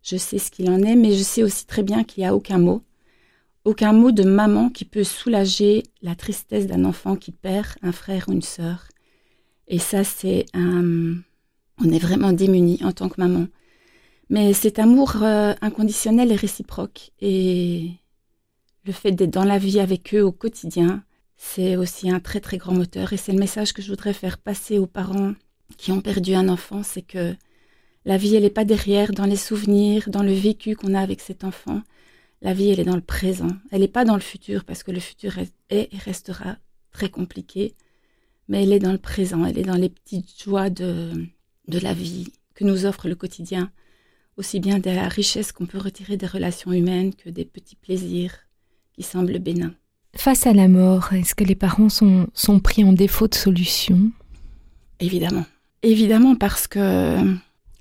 je 0.03 0.17
sais 0.17 0.37
ce 0.37 0.51
qu'il 0.51 0.69
en 0.69 0.81
est, 0.83 0.95
mais 0.95 1.13
je 1.13 1.23
sais 1.23 1.43
aussi 1.43 1.65
très 1.65 1.83
bien 1.83 2.03
qu'il 2.03 2.21
n'y 2.21 2.27
a 2.27 2.35
aucun 2.35 2.57
mot, 2.57 2.83
aucun 3.63 3.93
mot 3.93 4.11
de 4.11 4.23
maman 4.23 4.69
qui 4.69 4.85
peut 4.85 5.03
soulager 5.03 5.83
la 6.01 6.15
tristesse 6.15 6.67
d'un 6.67 6.85
enfant 6.85 7.15
qui 7.15 7.31
perd 7.31 7.67
un 7.81 7.91
frère 7.91 8.29
ou 8.29 8.33
une 8.33 8.41
sœur. 8.41 8.87
Et 9.67 9.79
ça, 9.79 10.03
c'est 10.03 10.45
un... 10.53 11.15
On 11.83 11.91
est 11.91 11.99
vraiment 11.99 12.31
démunis 12.31 12.79
en 12.83 12.91
tant 12.91 13.09
que 13.09 13.19
maman. 13.19 13.47
Mais 14.29 14.53
cet 14.53 14.79
amour 14.79 15.23
euh, 15.23 15.53
inconditionnel 15.61 16.31
est 16.31 16.35
réciproque. 16.35 17.11
Et 17.19 17.91
le 18.85 18.93
fait 18.93 19.11
d'être 19.11 19.33
dans 19.33 19.43
la 19.43 19.57
vie 19.57 19.79
avec 19.79 20.13
eux 20.13 20.23
au 20.23 20.31
quotidien, 20.31 21.03
c'est 21.35 21.75
aussi 21.75 22.09
un 22.09 22.19
très 22.19 22.39
très 22.39 22.57
grand 22.57 22.73
moteur. 22.73 23.11
Et 23.11 23.17
c'est 23.17 23.33
le 23.33 23.39
message 23.39 23.73
que 23.73 23.81
je 23.81 23.89
voudrais 23.89 24.13
faire 24.13 24.37
passer 24.37 24.77
aux 24.77 24.87
parents 24.87 25.33
qui 25.77 25.91
ont 25.91 26.01
perdu 26.01 26.35
un 26.35 26.47
enfant, 26.47 26.83
c'est 26.83 27.01
que 27.01 27.35
la 28.05 28.17
vie, 28.17 28.35
elle 28.35 28.43
n'est 28.43 28.49
pas 28.49 28.65
derrière, 28.65 29.11
dans 29.11 29.25
les 29.25 29.35
souvenirs, 29.35 30.09
dans 30.09 30.23
le 30.23 30.33
vécu 30.33 30.75
qu'on 30.75 30.93
a 30.93 31.01
avec 31.01 31.21
cet 31.21 31.43
enfant. 31.43 31.81
La 32.41 32.53
vie, 32.53 32.69
elle 32.69 32.79
est 32.79 32.85
dans 32.85 32.95
le 32.95 33.01
présent. 33.01 33.49
Elle 33.71 33.81
n'est 33.81 33.87
pas 33.87 34.05
dans 34.05 34.15
le 34.15 34.21
futur, 34.21 34.63
parce 34.63 34.83
que 34.83 34.91
le 34.91 34.99
futur 34.99 35.37
est, 35.39 35.51
et 35.69 35.89
restera 35.97 36.57
très 36.91 37.09
compliqué. 37.09 37.73
Mais 38.47 38.63
elle 38.63 38.73
est 38.73 38.79
dans 38.79 38.91
le 38.91 38.99
présent, 38.99 39.43
elle 39.43 39.57
est 39.57 39.63
dans 39.63 39.75
les 39.75 39.89
petites 39.89 40.43
joies 40.43 40.69
de, 40.69 41.11
de 41.67 41.79
la 41.79 41.93
vie 41.93 42.31
que 42.53 42.63
nous 42.63 42.85
offre 42.85 43.07
le 43.07 43.15
quotidien. 43.15 43.71
aussi 44.37 44.59
bien 44.59 44.79
de 44.79 44.89
la 44.89 45.07
richesse 45.07 45.51
qu'on 45.51 45.65
peut 45.65 45.77
retirer 45.77 46.17
des 46.17 46.25
relations 46.25 46.71
humaines 46.71 47.13
que 47.15 47.29
des 47.29 47.45
petits 47.45 47.75
plaisirs 47.75 48.35
qui 48.93 49.03
semblent 49.03 49.39
bénins. 49.39 49.73
Face 50.15 50.47
à 50.47 50.53
la 50.53 50.67
mort, 50.67 51.13
est-ce 51.13 51.35
que 51.35 51.43
les 51.43 51.55
parents 51.55 51.89
sont, 51.89 52.27
sont 52.33 52.59
pris 52.59 52.83
en 52.83 52.93
défaut 52.93 53.27
de 53.27 53.35
solution? 53.35 54.11
Évidemment. 54.99 55.45
Évidemment 55.83 56.35
parce 56.35 56.67
que 56.67 57.17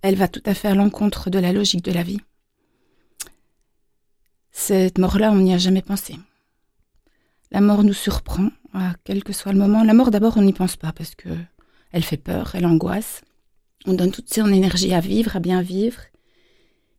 elle 0.05 0.17
va 0.17 0.29
tout 0.29 0.43
à 0.45 0.53
fait 0.53 0.69
à 0.69 0.75
l'encontre 0.75 1.31
de 1.31 1.39
la 1.39 1.51
logique 1.51 1.83
de 1.83 1.91
la 1.91 2.03
vie. 2.03 2.21
Cette 4.51 4.99
mort-là, 4.99 5.33
on 5.33 5.41
n'y 5.41 5.55
a 5.55 5.59
jamais 5.59 5.81
pensé. 5.81 6.17
La 7.51 7.63
mort 7.63 7.83
nous 7.85 7.95
surprend, 7.95 8.51
à 8.75 8.93
quel 9.05 9.25
que 9.25 9.33
soit 9.33 9.53
le 9.53 9.59
moment. 9.59 9.83
La 9.83 9.95
mort, 9.95 10.11
d'abord, 10.11 10.37
on 10.37 10.43
n'y 10.43 10.53
pense 10.53 10.77
pas 10.77 10.93
parce 10.93 11.15
que 11.15 11.31
elle 11.91 12.05
fait 12.05 12.19
peur, 12.19 12.55
elle 12.55 12.67
angoisse. 12.67 13.23
On 13.87 13.95
donne 13.95 14.11
toute 14.11 14.33
son 14.33 14.53
énergie 14.53 14.93
à 14.93 15.01
vivre, 15.01 15.37
à 15.37 15.41
bien 15.41 15.63
vivre. 15.63 16.03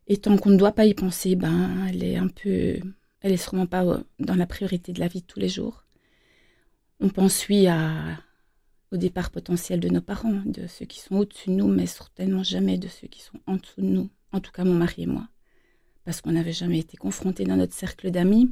Et 0.07 0.17
tant 0.17 0.35
qu'on 0.37 0.49
ne 0.49 0.57
doit 0.57 0.71
pas 0.71 0.85
y 0.85 0.95
penser, 0.95 1.35
ben, 1.35 1.85
elle 1.87 2.03
est 2.03 2.17
un 2.17 2.27
peu 2.27 2.79
elle 3.21 3.33
est 3.33 3.37
sûrement 3.37 3.67
pas 3.67 3.83
euh, 3.83 3.99
dans 4.19 4.35
la 4.35 4.47
priorité 4.47 4.93
de 4.93 4.99
la 4.99 5.07
vie 5.07 5.21
de 5.21 5.27
tous 5.27 5.39
les 5.39 5.49
jours. 5.49 5.83
On 6.99 7.09
pense, 7.09 7.47
oui, 7.49 7.67
à, 7.67 8.19
au 8.91 8.97
départ 8.97 9.31
potentiel 9.31 9.79
de 9.79 9.89
nos 9.89 10.01
parents, 10.01 10.41
de 10.45 10.67
ceux 10.67 10.85
qui 10.85 10.99
sont 10.99 11.17
au-dessus 11.17 11.49
de 11.49 11.55
nous, 11.55 11.67
mais 11.67 11.85
certainement 11.85 12.43
jamais 12.43 12.77
de 12.77 12.87
ceux 12.87 13.07
qui 13.07 13.21
sont 13.21 13.39
en 13.47 13.55
dessous 13.55 13.81
de 13.81 13.87
nous. 13.87 14.09
En 14.31 14.39
tout 14.39 14.51
cas, 14.51 14.63
mon 14.63 14.73
mari 14.73 15.03
et 15.03 15.07
moi. 15.07 15.27
Parce 16.03 16.21
qu'on 16.21 16.33
n'avait 16.33 16.53
jamais 16.53 16.79
été 16.79 16.97
confrontés 16.97 17.45
dans 17.45 17.55
notre 17.55 17.73
cercle 17.73 18.11
d'amis. 18.11 18.51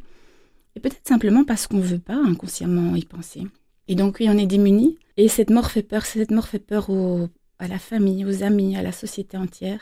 Et 0.76 0.80
peut-être 0.80 1.08
simplement 1.08 1.44
parce 1.44 1.68
qu'on 1.68 1.78
ne 1.78 1.84
veut 1.84 2.00
pas 2.00 2.16
inconsciemment 2.16 2.96
y 2.96 3.06
penser. 3.06 3.44
Et 3.88 3.96
donc, 3.96 4.18
oui, 4.20 4.28
on 4.30 4.38
est 4.38 4.48
démunis. 4.48 4.98
Et 5.18 5.28
cette 5.28 5.52
mort 5.52 5.70
fait 5.70 5.84
peur. 5.84 6.06
Cette 6.06 6.32
mort 6.32 6.48
fait 6.48 6.60
peur 6.60 6.90
à 7.60 7.68
la 7.68 7.80
famille, 7.80 8.26
aux 8.26 8.44
amis, 8.44 8.76
à 8.76 8.82
la 8.82 8.92
société 8.92 9.38
entière. 9.38 9.82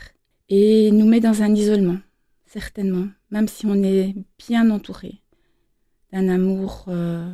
Et 0.50 0.92
nous 0.92 1.08
met 1.08 1.22
dans 1.22 1.44
un 1.44 1.56
isolement 1.56 1.98
certainement, 2.52 3.08
même 3.30 3.48
si 3.48 3.66
on 3.66 3.82
est 3.82 4.14
bien 4.38 4.70
entouré 4.72 5.22
d'un 6.12 6.28
amour 6.28 6.86
euh, 6.90 7.34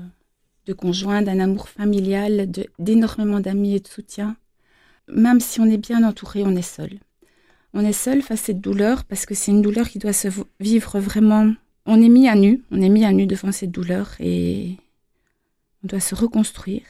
de 0.68 0.74
conjoint, 0.74 1.22
d'un 1.22 1.40
amour 1.40 1.70
familial, 1.70 2.52
d'énormément 2.78 3.40
d'amis 3.40 3.76
et 3.76 3.80
de 3.80 3.88
soutien. 3.88 4.36
Même 5.08 5.40
si 5.40 5.62
on 5.62 5.66
est 5.66 5.78
bien 5.78 6.04
entouré, 6.04 6.44
on 6.44 6.56
est 6.56 6.62
seul. 6.62 7.00
On 7.74 7.86
est 7.86 7.94
seul 7.94 8.22
face 8.22 8.42
à 8.42 8.46
cette 8.48 8.62
douleur 8.62 9.06
parce 9.06 9.26
que 9.26 9.34
c'est 9.34 9.52
une 9.52 9.62
douleur 9.62 9.88
qui 9.88 10.00
doit 10.00 10.14
se 10.14 10.28
vivre 10.60 11.00
vraiment. 11.00 11.54
On 11.86 12.02
est 12.02 12.10
mis 12.10 12.28
à 12.28 12.36
nu, 12.36 12.64
on 12.72 12.82
est 12.82 12.90
mis 12.90 13.06
à 13.06 13.14
nu 13.14 13.26
devant 13.28 13.52
cette 13.52 13.72
douleur 13.72 14.12
et 14.20 14.76
on 15.84 15.88
doit 15.88 16.02
se 16.02 16.16
reconstruire. 16.16 16.86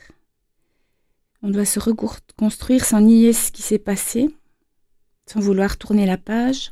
On 1.43 1.51
doit 1.51 1.65
se 1.65 1.79
reconstruire 1.79 2.83
sans 2.83 3.01
nier 3.01 3.31
ce 3.31 3.51
qui 3.51 3.61
s'est 3.61 3.77
passé, 3.77 4.29
sans 5.27 5.39
vouloir 5.39 5.77
tourner 5.77 6.07
la 6.07 6.17
page, 6.17 6.71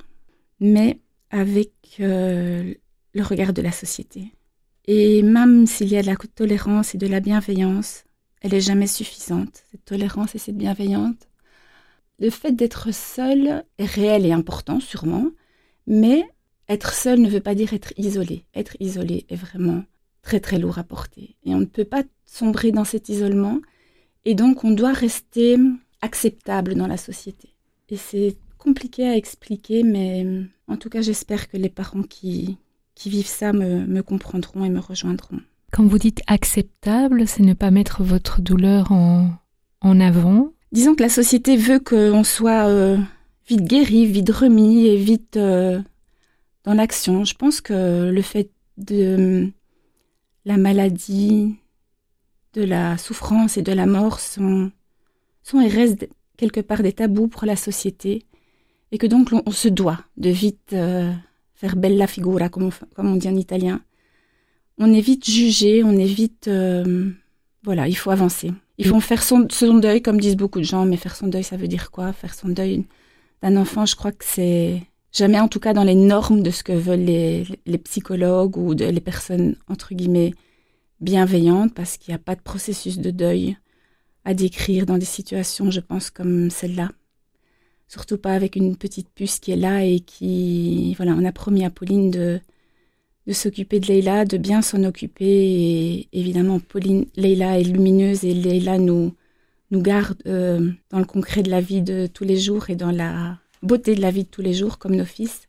mais 0.60 1.00
avec 1.30 1.72
euh, 2.00 2.74
le 3.14 3.24
regard 3.24 3.54
de 3.54 3.62
la 3.62 3.72
société. 3.72 4.32
Et 4.88 5.24
même 5.24 5.66
s'il 5.66 5.90
y 5.90 5.98
a 5.98 6.02
de 6.02 6.08
la 6.08 6.16
tolérance 6.16 6.94
et 6.94 6.98
de 6.98 7.08
la 7.08 7.20
bienveillance, 7.20 8.04
elle 8.42 8.52
n'est 8.52 8.62
jamais 8.62 8.88
suffisante, 8.88 9.64
cette 9.72 9.86
tolérance 9.86 10.36
et 10.36 10.38
cette 10.38 10.58
bienveillance. 10.58 11.16
Le 12.20 12.30
fait 12.30 12.52
d'être 12.52 12.94
seul 12.94 13.66
est 13.78 13.86
réel 13.86 14.26
et 14.26 14.32
important, 14.32 14.80
sûrement, 14.80 15.32
mais 15.88 16.24
être 16.70 16.94
seul 16.94 17.20
ne 17.20 17.30
veut 17.30 17.42
pas 17.42 17.56
dire 17.56 17.74
être 17.74 17.94
isolé. 17.98 18.46
Être 18.54 18.78
isolé 18.80 19.26
est 19.30 19.36
vraiment 19.36 19.84
très 20.22 20.40
très 20.40 20.60
lourd 20.60 20.78
à 20.78 20.84
porter. 20.84 21.36
Et 21.44 21.54
on 21.56 21.60
ne 21.60 21.66
peut 21.66 21.86
pas 21.86 22.04
sombrer 22.26 22.72
dans 22.72 22.86
cet 22.86 23.10
isolement, 23.10 23.60
et 24.26 24.36
donc 24.36 24.64
on 24.64 24.72
doit 24.72 24.94
rester 24.94 25.58
acceptable 26.02 26.76
dans 26.76 26.88
la 26.88 26.98
société. 26.98 27.56
Et 27.90 27.98
c'est 27.98 28.38
compliqué 28.58 29.08
à 29.08 29.16
expliquer, 29.16 29.84
mais 29.84 30.26
en 30.68 30.78
tout 30.78 30.90
cas, 30.90 31.02
j'espère 31.02 31.48
que 31.48 31.58
les 31.58 31.70
parents 31.70 32.04
qui, 32.04 32.58
qui 32.96 33.10
vivent 33.10 33.28
ça 33.28 33.54
me, 33.54 33.86
me, 33.86 34.02
comprendront 34.02 34.66
et 34.66 34.70
me 34.70 34.80
rejoindront. 34.80 35.40
Quand 35.72 35.86
vous 35.86 36.00
dites 36.00 36.22
acceptable, 36.28 37.28
c'est 37.28 37.44
ne 37.44 37.54
pas 37.54 37.72
mettre 37.72 38.04
votre 38.04 38.42
douleur 38.42 38.92
en, 38.92 39.30
en 39.82 40.00
avant 40.00 40.52
Disons 40.76 40.94
que 40.94 41.04
la 41.04 41.10
société 41.10 41.56
veut 41.56 41.80
qu'on 41.80 42.26
soit 42.26 42.68
euh, 42.68 42.98
vite 43.48 43.64
guéri, 43.64 44.06
vite 44.06 44.30
remis 44.30 44.88
et 44.88 44.98
vite 44.98 45.38
euh, 45.38 45.80
dans 46.66 46.74
l'action. 46.74 47.24
Je 47.24 47.34
pense 47.34 47.62
que 47.62 48.12
le 48.12 48.22
fait 48.22 48.52
de 48.78 49.52
la 50.44 50.58
maladie, 50.58 51.56
de 52.54 52.64
la 52.64 52.98
souffrance 52.98 53.56
et 53.56 53.62
de 53.62 53.72
la 53.72 53.86
mort 53.86 54.20
sont, 54.20 54.70
sont 55.44 55.62
et 55.62 55.70
restent 55.70 56.10
quelque 56.36 56.60
part 56.60 56.84
des 56.84 56.92
tabous 56.92 57.30
pour 57.30 57.46
la 57.46 57.56
société 57.56 58.26
et 58.92 58.98
que 58.98 59.08
donc 59.08 59.30
on, 59.32 59.52
se 59.52 59.70
doit 59.70 60.02
de 60.18 60.30
vite 60.30 60.74
euh, 60.74 61.14
faire 61.56 61.76
bella 61.76 62.08
figura, 62.08 62.50
comme 62.50 62.70
on, 62.70 62.72
on 62.98 63.16
dit 63.16 63.30
en 63.30 63.36
italien. 63.36 63.82
On 64.78 64.94
est 64.94 65.02
vite 65.02 65.30
jugé, 65.30 65.84
on 65.84 65.94
est 65.94 66.06
vite... 66.06 66.48
Euh, 66.48 67.12
voilà, 67.64 67.88
il 67.88 67.96
faut 67.96 68.12
avancer. 68.12 68.52
Il 68.78 68.88
faut 68.88 69.00
faire 69.00 69.24
son, 69.24 69.48
deuil, 69.80 70.02
comme 70.02 70.20
disent 70.20 70.36
beaucoup 70.36 70.60
de 70.60 70.66
gens, 70.66 70.86
mais 70.86 70.98
faire 70.98 71.16
son 71.16 71.28
deuil, 71.28 71.44
ça 71.44 71.58
veut 71.58 71.68
dire 71.68 71.92
quoi? 71.92 72.14
Faire 72.14 72.36
son 72.36 72.50
deuil 72.50 72.86
d'un 73.42 73.56
enfant, 73.56 73.86
je 73.86 73.96
crois 73.96 74.12
que 74.12 74.26
c'est 74.26 74.84
jamais 75.12 75.40
en 75.40 75.48
tout 75.48 75.60
cas 75.60 75.74
dans 75.74 75.84
les 75.84 75.96
normes 75.96 76.44
de 76.44 76.52
ce 76.52 76.62
que 76.64 76.74
veulent 76.74 77.06
les, 77.06 77.46
les 77.66 77.78
psychologues 77.78 78.58
ou 78.58 78.76
de, 78.76 78.86
les 78.86 79.00
personnes, 79.00 79.56
entre 79.70 79.96
guillemets, 79.96 80.34
bienveillantes, 81.00 81.74
parce 81.74 81.98
qu'il 81.98 82.12
n'y 82.12 82.16
a 82.16 82.20
pas 82.20 82.36
de 82.36 82.42
processus 82.42 83.00
de 83.00 83.12
deuil 83.12 83.58
à 84.26 84.34
décrire 84.34 84.86
dans 84.86 84.98
des 84.98 85.06
situations, 85.06 85.72
je 85.72 85.80
pense, 85.80 86.10
comme 86.10 86.50
celle-là 86.50 86.90
surtout 87.88 88.18
pas 88.18 88.34
avec 88.34 88.56
une 88.56 88.76
petite 88.76 89.10
puce 89.10 89.40
qui 89.40 89.52
est 89.52 89.56
là 89.58 89.86
et 89.86 90.00
qui, 90.00 90.94
voilà, 90.96 91.14
on 91.14 91.26
a 91.26 91.32
promis 91.32 91.66
à 91.66 91.70
Pauline 91.70 92.12
de, 92.12 92.40
de 93.28 93.34
s'occuper 93.34 93.80
de 93.80 93.88
Leïla, 93.88 94.26
de 94.26 94.38
bien 94.38 94.62
s'en 94.62 94.84
occuper. 94.84 95.26
Et 95.26 96.08
évidemment, 96.14 96.60
Pauline, 96.60 97.06
Leïla 97.16 97.60
est 97.60 97.64
lumineuse 97.64 98.24
et 98.24 98.34
Leïla 98.34 98.78
nous, 98.78 99.14
nous 99.72 99.82
garde 99.82 100.18
euh, 100.28 100.72
dans 100.90 101.00
le 101.00 101.06
concret 101.06 101.44
de 101.44 101.50
la 101.50 101.62
vie 101.62 101.82
de 101.82 102.08
tous 102.08 102.24
les 102.24 102.38
jours 102.38 102.70
et 102.70 102.76
dans 102.76 102.92
la 102.92 103.40
beauté 103.62 103.96
de 103.96 104.02
la 104.02 104.12
vie 104.12 104.24
de 104.24 104.30
tous 104.30 104.42
les 104.42 104.54
jours, 104.54 104.78
comme 104.78 104.96
nos 104.96 105.06
fils. 105.06 105.48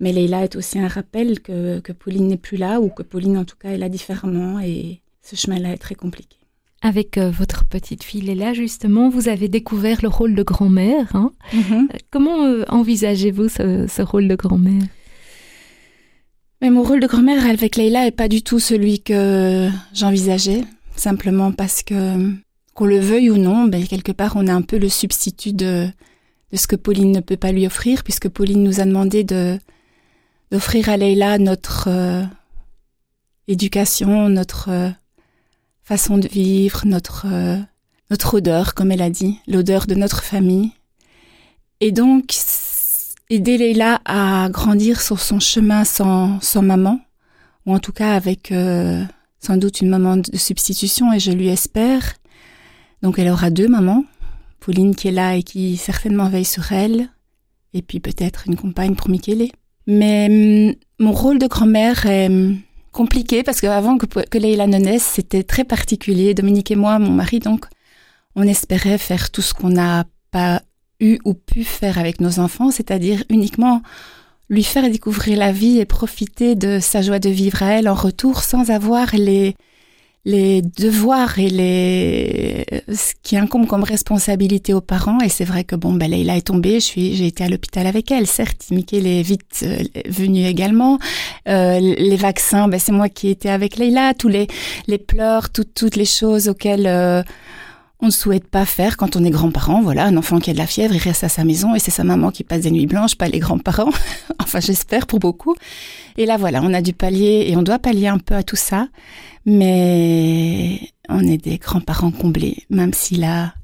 Mais 0.00 0.12
Leïla 0.12 0.44
est 0.44 0.56
aussi 0.56 0.78
un 0.78 0.88
rappel 0.88 1.40
que, 1.40 1.80
que 1.80 1.92
Pauline 1.92 2.28
n'est 2.28 2.36
plus 2.36 2.56
là, 2.56 2.80
ou 2.80 2.88
que 2.88 3.02
Pauline, 3.02 3.38
en 3.38 3.44
tout 3.44 3.56
cas, 3.56 3.70
est 3.70 3.78
là 3.78 3.88
différemment. 3.88 4.60
Et 4.60 5.00
ce 5.22 5.36
chemin-là 5.36 5.72
est 5.72 5.78
très 5.78 5.94
compliqué. 5.94 6.36
Avec 6.84 7.16
euh, 7.16 7.30
votre 7.30 7.64
petite 7.64 8.04
fille 8.04 8.20
Léla, 8.20 8.52
justement, 8.52 9.08
vous 9.08 9.28
avez 9.28 9.48
découvert 9.48 10.00
le 10.02 10.08
rôle 10.08 10.34
de 10.34 10.42
grand-mère. 10.42 11.16
Hein. 11.16 11.32
Mhm. 11.54 11.88
Euh, 11.90 11.98
comment 12.10 12.44
euh, 12.44 12.64
envisagez-vous 12.68 13.48
ce, 13.48 14.02
rôle 14.02 14.28
de 14.28 14.34
grand-mère? 14.34 14.82
Mais 16.60 16.68
mon 16.68 16.82
rôle 16.82 17.00
de 17.00 17.06
grand-mère 17.06 17.46
avec 17.46 17.76
Leila 17.76 18.06
est 18.06 18.10
pas 18.10 18.28
du 18.28 18.42
tout 18.42 18.58
celui 18.58 19.00
que 19.00 19.70
j'envisageais, 19.94 20.62
simplement 20.94 21.52
parce 21.52 21.82
que 21.82 22.34
qu'on 22.74 22.84
le 22.84 22.98
veuille 22.98 23.30
ou 23.30 23.38
non, 23.38 23.64
ben, 23.64 23.86
quelque 23.86 24.12
part 24.12 24.34
on 24.36 24.46
a 24.46 24.52
un 24.52 24.62
peu 24.62 24.76
le 24.76 24.90
substitut 24.90 25.54
de, 25.54 25.86
de 26.52 26.56
ce 26.56 26.66
que 26.66 26.76
Pauline 26.76 27.12
ne 27.12 27.20
peut 27.20 27.38
pas 27.38 27.52
lui 27.52 27.66
offrir, 27.66 28.04
puisque 28.04 28.28
Pauline 28.28 28.62
nous 28.62 28.80
a 28.80 28.84
demandé 28.84 29.24
de 29.24 29.58
d'offrir 30.52 30.90
à 30.90 30.98
Leila 30.98 31.38
notre 31.38 31.88
éducation, 33.48 34.28
notre 34.28 34.92
façon 35.84 36.18
de 36.18 36.26
vivre, 36.26 36.82
notre, 36.86 37.26
euh, 37.30 37.58
notre 38.10 38.34
odeur, 38.34 38.74
comme 38.74 38.90
elle 38.90 39.02
a 39.02 39.10
dit, 39.10 39.38
l'odeur 39.46 39.86
de 39.86 39.94
notre 39.94 40.24
famille. 40.24 40.72
Et 41.80 41.92
donc, 41.92 42.34
aider 43.30 43.58
Leila 43.58 44.00
à 44.04 44.48
grandir 44.50 45.00
sur 45.00 45.20
son 45.20 45.40
chemin 45.40 45.84
sans, 45.84 46.40
sans 46.40 46.62
maman, 46.62 47.00
ou 47.66 47.74
en 47.74 47.78
tout 47.78 47.92
cas 47.92 48.14
avec 48.14 48.50
euh, 48.50 49.04
sans 49.38 49.56
doute 49.56 49.80
une 49.80 49.88
maman 49.88 50.16
de 50.16 50.36
substitution, 50.36 51.12
et 51.12 51.20
je 51.20 51.32
lui 51.32 51.48
espère. 51.48 52.14
Donc 53.02 53.18
elle 53.18 53.28
aura 53.28 53.50
deux 53.50 53.68
mamans, 53.68 54.04
Pauline 54.60 54.94
qui 54.94 55.08
est 55.08 55.12
là 55.12 55.36
et 55.36 55.42
qui 55.42 55.76
certainement 55.76 56.30
veille 56.30 56.46
sur 56.46 56.72
elle, 56.72 57.10
et 57.74 57.82
puis 57.82 58.00
peut-être 58.00 58.44
une 58.46 58.56
compagne 58.56 58.94
pour 58.94 59.10
Michele. 59.10 59.50
Mais 59.86 60.28
hum, 60.30 60.74
mon 60.98 61.12
rôle 61.12 61.38
de 61.38 61.46
grand-mère 61.46 62.06
est 62.06 62.28
hum, 62.28 62.58
compliqué 62.94 63.42
parce 63.42 63.60
qu'avant 63.60 63.98
que, 63.98 64.06
que 64.06 64.38
Leila 64.38 64.66
ne 64.66 64.78
naisse, 64.78 65.02
c'était 65.04 65.42
très 65.42 65.64
particulier. 65.64 66.32
Dominique 66.32 66.70
et 66.70 66.76
moi, 66.76 66.98
mon 66.98 67.10
mari, 67.10 67.40
donc, 67.40 67.66
on 68.36 68.44
espérait 68.44 68.96
faire 68.96 69.30
tout 69.30 69.42
ce 69.42 69.52
qu'on 69.52 69.68
n'a 69.68 70.04
pas 70.30 70.62
eu 71.00 71.18
ou 71.24 71.34
pu 71.34 71.64
faire 71.64 71.98
avec 71.98 72.20
nos 72.20 72.38
enfants, 72.38 72.70
c'est-à-dire 72.70 73.22
uniquement 73.28 73.82
lui 74.48 74.62
faire 74.62 74.88
découvrir 74.90 75.38
la 75.38 75.52
vie 75.52 75.78
et 75.78 75.84
profiter 75.84 76.54
de 76.54 76.78
sa 76.78 77.02
joie 77.02 77.18
de 77.18 77.30
vivre 77.30 77.62
à 77.62 77.72
elle 77.72 77.88
en 77.88 77.94
retour 77.94 78.42
sans 78.42 78.70
avoir 78.70 79.14
les 79.14 79.54
les 80.24 80.62
devoirs 80.62 81.38
et 81.38 81.48
les 81.48 82.64
ce 82.88 83.12
qui 83.22 83.36
incombe 83.36 83.66
comme 83.66 83.84
responsabilité 83.84 84.72
aux 84.72 84.80
parents. 84.80 85.20
Et 85.20 85.28
c'est 85.28 85.44
vrai 85.44 85.64
que 85.64 85.76
bon 85.76 85.92
ben 85.92 86.10
Leïla 86.10 86.36
est 86.36 86.46
tombée. 86.46 86.74
Je 86.74 86.84
suis 86.84 87.14
j'ai 87.14 87.26
été 87.26 87.44
à 87.44 87.48
l'hôpital 87.48 87.86
avec 87.86 88.10
elle. 88.10 88.26
Certes 88.26 88.66
Michael 88.70 89.06
est 89.06 89.22
vite 89.22 89.64
euh, 89.64 89.82
venu 90.08 90.46
également. 90.46 90.98
Euh, 91.48 91.78
les 91.78 92.16
vaccins 92.16 92.68
ben 92.68 92.80
c'est 92.80 92.92
moi 92.92 93.08
qui 93.08 93.28
étais 93.28 93.50
avec 93.50 93.76
Leïla. 93.76 94.14
Tous 94.14 94.28
les 94.28 94.46
les 94.86 94.98
pleurs 94.98 95.50
toutes 95.50 95.74
toutes 95.74 95.96
les 95.96 96.06
choses 96.06 96.48
auxquelles 96.48 96.86
euh, 96.86 97.22
on 98.04 98.08
ne 98.08 98.12
souhaite 98.12 98.46
pas 98.46 98.66
faire 98.66 98.98
quand 98.98 99.16
on 99.16 99.24
est 99.24 99.30
grand-parent. 99.30 99.80
Voilà, 99.80 100.04
un 100.04 100.16
enfant 100.18 100.38
qui 100.38 100.50
a 100.50 100.52
de 100.52 100.58
la 100.58 100.66
fièvre, 100.66 100.94
il 100.94 100.98
reste 100.98 101.24
à 101.24 101.30
sa 101.30 101.42
maison 101.42 101.74
et 101.74 101.78
c'est 101.78 101.90
sa 101.90 102.04
maman 102.04 102.30
qui 102.30 102.44
passe 102.44 102.60
des 102.60 102.70
nuits 102.70 102.86
blanches, 102.86 103.16
pas 103.16 103.28
les 103.28 103.38
grands-parents. 103.38 103.90
enfin, 104.38 104.60
j'espère 104.60 105.06
pour 105.06 105.20
beaucoup. 105.20 105.54
Et 106.18 106.26
là, 106.26 106.36
voilà, 106.36 106.60
on 106.62 106.74
a 106.74 106.82
dû 106.82 106.92
pallier 106.92 107.46
et 107.48 107.56
on 107.56 107.62
doit 107.62 107.78
pallier 107.78 108.08
un 108.08 108.18
peu 108.18 108.34
à 108.34 108.42
tout 108.42 108.56
ça. 108.56 108.88
Mais 109.46 110.80
on 111.08 111.26
est 111.26 111.38
des 111.38 111.56
grands-parents 111.56 112.10
comblés, 112.10 112.64
même 112.68 112.92
si 112.92 113.16
la, 113.16 113.54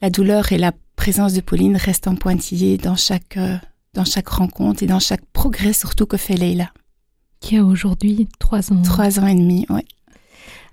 la 0.00 0.10
douleur 0.10 0.52
et 0.52 0.58
la 0.58 0.72
présence 0.94 1.32
de 1.32 1.40
Pauline 1.40 1.76
restent 1.76 2.06
en 2.06 2.14
pointillé 2.14 2.78
dans 2.78 2.96
chaque, 2.96 3.36
euh, 3.36 3.56
dans 3.94 4.04
chaque 4.04 4.28
rencontre 4.28 4.84
et 4.84 4.86
dans 4.86 5.00
chaque 5.00 5.24
progrès, 5.32 5.72
surtout 5.72 6.06
que 6.06 6.16
fait 6.16 6.34
Leila. 6.34 6.70
Qui 7.40 7.56
a 7.56 7.64
aujourd'hui 7.64 8.28
trois 8.38 8.72
ans. 8.72 8.82
Trois 8.82 9.18
ans 9.18 9.26
et 9.26 9.34
demi, 9.34 9.66
oui. 9.70 9.82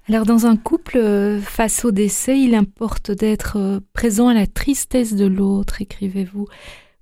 Alors 0.08 0.26
dans 0.26 0.46
un 0.46 0.56
couple, 0.56 0.98
euh, 0.98 1.42
face 1.42 1.84
au 1.84 1.92
décès, 1.92 2.40
il 2.40 2.54
importe 2.54 3.10
d'être 3.10 3.58
euh, 3.58 3.80
présent 3.94 4.28
à 4.28 4.36
la 4.36 4.46
tristesse 4.46 5.16
de 5.16 5.26
l'autre, 5.26 5.82
écrivez-vous. 5.82 6.46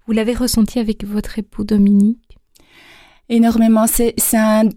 Vous, 0.08 0.14
l'avez 0.14 0.34
ressenti 0.34 0.80
avec 0.80 1.04
votre 1.04 1.38
époux 1.38 1.66
Dominique? 1.66 2.38
Énormément. 3.28 3.88
C'est 3.88 4.16
un, 4.34 4.70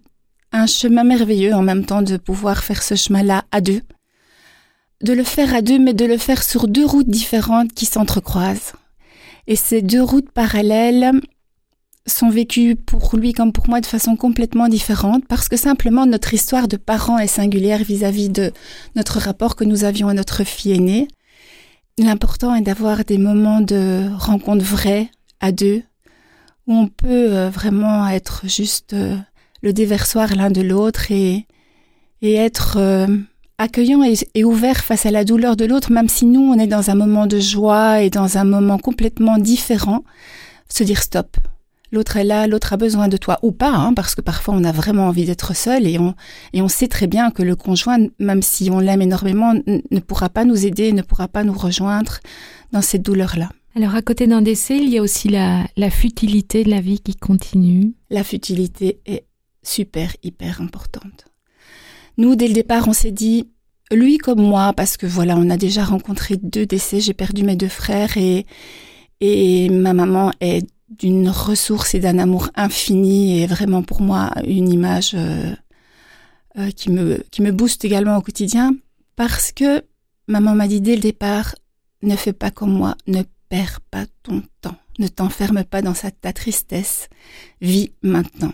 un 0.50 0.66
chemin 0.66 1.04
merveilleux 1.04 1.54
en 1.54 1.62
même 1.62 1.84
temps 1.84 2.02
de 2.02 2.16
pouvoir 2.16 2.64
faire 2.64 2.82
ce 2.82 2.96
chemin-là 2.96 3.44
à 3.52 3.60
deux. 3.60 3.82
De 5.02 5.12
le 5.12 5.24
faire 5.24 5.54
à 5.54 5.62
deux, 5.62 5.78
mais 5.78 5.94
de 5.94 6.04
le 6.04 6.16
faire 6.16 6.42
sur 6.42 6.66
deux 6.66 6.86
routes 6.86 7.08
différentes 7.08 7.72
qui 7.74 7.86
s'entrecroisent. 7.86 8.72
Et 9.46 9.56
ces 9.56 9.82
deux 9.82 10.02
routes 10.02 10.30
parallèles, 10.30 11.12
sont 12.06 12.30
vécus 12.30 12.76
pour 12.86 13.16
lui 13.16 13.32
comme 13.32 13.52
pour 13.52 13.68
moi 13.68 13.80
de 13.80 13.86
façon 13.86 14.16
complètement 14.16 14.68
différente 14.68 15.24
parce 15.28 15.48
que 15.48 15.56
simplement 15.56 16.06
notre 16.06 16.34
histoire 16.34 16.68
de 16.68 16.76
parents 16.76 17.18
est 17.18 17.26
singulière 17.26 17.82
vis-à-vis 17.82 18.28
de 18.28 18.52
notre 18.94 19.18
rapport 19.18 19.56
que 19.56 19.64
nous 19.64 19.84
avions 19.84 20.08
à 20.08 20.14
notre 20.14 20.44
fille 20.44 20.72
aînée. 20.72 21.08
L'important 21.98 22.54
est 22.54 22.62
d'avoir 22.62 23.04
des 23.04 23.18
moments 23.18 23.60
de 23.60 24.08
rencontre 24.18 24.64
vraie 24.64 25.10
à 25.40 25.50
deux 25.50 25.82
où 26.66 26.74
on 26.74 26.88
peut 26.88 27.34
euh, 27.34 27.50
vraiment 27.50 28.08
être 28.08 28.42
juste 28.44 28.92
euh, 28.92 29.16
le 29.62 29.72
déversoir 29.72 30.34
l'un 30.34 30.50
de 30.50 30.62
l'autre 30.62 31.10
et, 31.10 31.46
être 32.22 32.76
euh, 32.78 33.06
accueillant 33.56 34.02
et, 34.02 34.44
ouvert 34.44 34.82
face 34.82 35.06
à 35.06 35.12
la 35.12 35.24
douleur 35.24 35.54
de 35.54 35.64
l'autre, 35.64 35.92
même 35.92 36.08
si 36.08 36.26
nous 36.26 36.40
on 36.40 36.58
est 36.58 36.66
dans 36.66 36.90
un 36.90 36.96
moment 36.96 37.26
de 37.26 37.38
joie 37.38 38.02
et 38.02 38.10
dans 38.10 38.36
un 38.36 38.42
moment 38.44 38.78
complètement 38.78 39.38
différent, 39.38 40.02
se 40.68 40.82
dire 40.82 41.00
stop, 41.02 41.36
l'autre 41.96 42.18
est 42.18 42.24
là, 42.24 42.46
l'autre 42.46 42.74
a 42.74 42.76
besoin 42.76 43.08
de 43.08 43.16
toi 43.16 43.38
ou 43.42 43.52
pas, 43.52 43.72
hein, 43.72 43.94
parce 43.94 44.14
que 44.14 44.20
parfois 44.20 44.54
on 44.54 44.64
a 44.64 44.72
vraiment 44.72 45.08
envie 45.08 45.24
d'être 45.24 45.56
seul 45.56 45.86
et 45.86 45.98
on, 45.98 46.14
et 46.52 46.60
on 46.60 46.68
sait 46.68 46.88
très 46.88 47.06
bien 47.06 47.30
que 47.30 47.42
le 47.42 47.56
conjoint, 47.56 47.98
même 48.18 48.42
si 48.42 48.70
on 48.70 48.78
l'aime 48.78 49.02
énormément, 49.02 49.54
ne 49.54 50.00
pourra 50.00 50.28
pas 50.28 50.44
nous 50.44 50.66
aider, 50.66 50.92
ne 50.92 51.02
pourra 51.02 51.26
pas 51.26 51.42
nous 51.42 51.54
rejoindre 51.54 52.18
dans 52.72 52.82
cette 52.82 53.02
douleur-là. 53.02 53.48
Alors 53.74 53.94
à 53.94 54.02
côté 54.02 54.26
d'un 54.26 54.42
décès, 54.42 54.76
il 54.76 54.90
y 54.90 54.98
a 54.98 55.02
aussi 55.02 55.28
la, 55.28 55.66
la 55.76 55.90
futilité 55.90 56.64
de 56.64 56.70
la 56.70 56.80
vie 56.80 57.00
qui 57.00 57.14
continue. 57.14 57.94
La 58.10 58.24
futilité 58.24 59.00
est 59.06 59.24
super, 59.62 60.14
hyper 60.22 60.60
importante. 60.60 61.26
Nous, 62.18 62.36
dès 62.36 62.48
le 62.48 62.54
départ, 62.54 62.88
on 62.88 62.92
s'est 62.92 63.10
dit, 63.10 63.48
lui 63.90 64.18
comme 64.18 64.40
moi, 64.40 64.72
parce 64.74 64.96
que 64.96 65.06
voilà, 65.06 65.36
on 65.36 65.50
a 65.50 65.56
déjà 65.56 65.84
rencontré 65.84 66.36
deux 66.36 66.66
décès, 66.66 67.00
j'ai 67.00 67.14
perdu 67.14 67.42
mes 67.42 67.56
deux 67.56 67.68
frères 67.68 68.16
et, 68.16 68.46
et 69.20 69.68
ma 69.70 69.92
maman 69.92 70.30
est 70.40 70.66
d'une 70.88 71.28
ressource 71.28 71.94
et 71.94 72.00
d'un 72.00 72.18
amour 72.18 72.50
infini 72.54 73.40
et 73.40 73.46
vraiment 73.46 73.82
pour 73.82 74.00
moi 74.00 74.30
une 74.46 74.70
image 74.70 75.12
euh, 75.14 75.54
euh, 76.58 76.70
qui 76.70 76.90
me 76.90 77.24
qui 77.30 77.42
me 77.42 77.52
booste 77.52 77.84
également 77.84 78.16
au 78.16 78.22
quotidien 78.22 78.74
parce 79.16 79.52
que 79.52 79.84
maman 80.28 80.54
m'a 80.54 80.68
dit 80.68 80.80
dès 80.80 80.94
le 80.94 81.02
départ 81.02 81.54
ne 82.02 82.16
fais 82.16 82.32
pas 82.32 82.50
comme 82.50 82.72
moi, 82.72 82.96
ne 83.06 83.22
perds 83.48 83.80
pas 83.90 84.06
ton 84.22 84.42
temps, 84.60 84.76
ne 84.98 85.08
t'enferme 85.08 85.64
pas 85.64 85.82
dans 85.82 85.94
ta 85.94 86.32
tristesse, 86.32 87.08
vis 87.60 87.92
maintenant. 88.02 88.52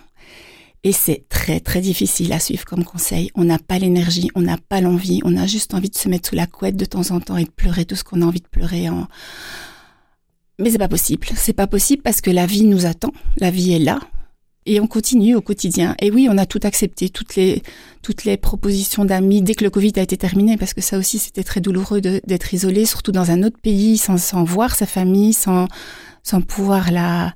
Et 0.84 0.92
c'est 0.92 1.28
très 1.28 1.60
très 1.60 1.80
difficile 1.80 2.32
à 2.32 2.40
suivre 2.40 2.64
comme 2.64 2.84
conseil. 2.84 3.30
On 3.36 3.44
n'a 3.44 3.58
pas 3.58 3.78
l'énergie, 3.78 4.30
on 4.34 4.40
n'a 4.40 4.58
pas 4.58 4.80
l'envie, 4.80 5.20
on 5.24 5.36
a 5.36 5.46
juste 5.46 5.74
envie 5.74 5.90
de 5.90 5.96
se 5.96 6.08
mettre 6.08 6.30
sous 6.30 6.34
la 6.34 6.48
couette 6.48 6.76
de 6.76 6.84
temps 6.84 7.10
en 7.12 7.20
temps 7.20 7.36
et 7.36 7.44
de 7.44 7.50
pleurer 7.50 7.84
tout 7.84 7.94
ce 7.94 8.02
qu'on 8.02 8.22
a 8.22 8.26
envie 8.26 8.40
de 8.40 8.48
pleurer 8.48 8.88
en, 8.88 9.06
mais 10.58 10.70
c'est 10.70 10.78
pas 10.78 10.88
possible. 10.88 11.26
C'est 11.34 11.52
pas 11.52 11.66
possible 11.66 12.02
parce 12.02 12.20
que 12.20 12.30
la 12.30 12.46
vie 12.46 12.64
nous 12.64 12.86
attend. 12.86 13.12
La 13.38 13.50
vie 13.50 13.72
est 13.72 13.78
là. 13.78 14.00
Et 14.64 14.78
on 14.78 14.86
continue 14.86 15.34
au 15.34 15.40
quotidien. 15.40 15.96
Et 16.00 16.10
oui, 16.10 16.28
on 16.30 16.38
a 16.38 16.46
tout 16.46 16.60
accepté, 16.62 17.08
toutes 17.08 17.34
les, 17.34 17.62
toutes 18.00 18.24
les 18.24 18.36
propositions 18.36 19.04
d'amis 19.04 19.42
dès 19.42 19.54
que 19.54 19.64
le 19.64 19.70
Covid 19.70 19.92
a 19.96 20.02
été 20.02 20.16
terminé, 20.16 20.56
parce 20.56 20.72
que 20.72 20.80
ça 20.80 20.98
aussi 20.98 21.18
c'était 21.18 21.42
très 21.42 21.60
douloureux 21.60 22.00
d'être 22.00 22.54
isolé, 22.54 22.86
surtout 22.86 23.10
dans 23.10 23.32
un 23.32 23.42
autre 23.42 23.58
pays, 23.60 23.98
sans, 23.98 24.18
sans 24.18 24.44
voir 24.44 24.76
sa 24.76 24.86
famille, 24.86 25.32
sans, 25.32 25.66
sans 26.22 26.42
pouvoir 26.42 26.92
la, 26.92 27.34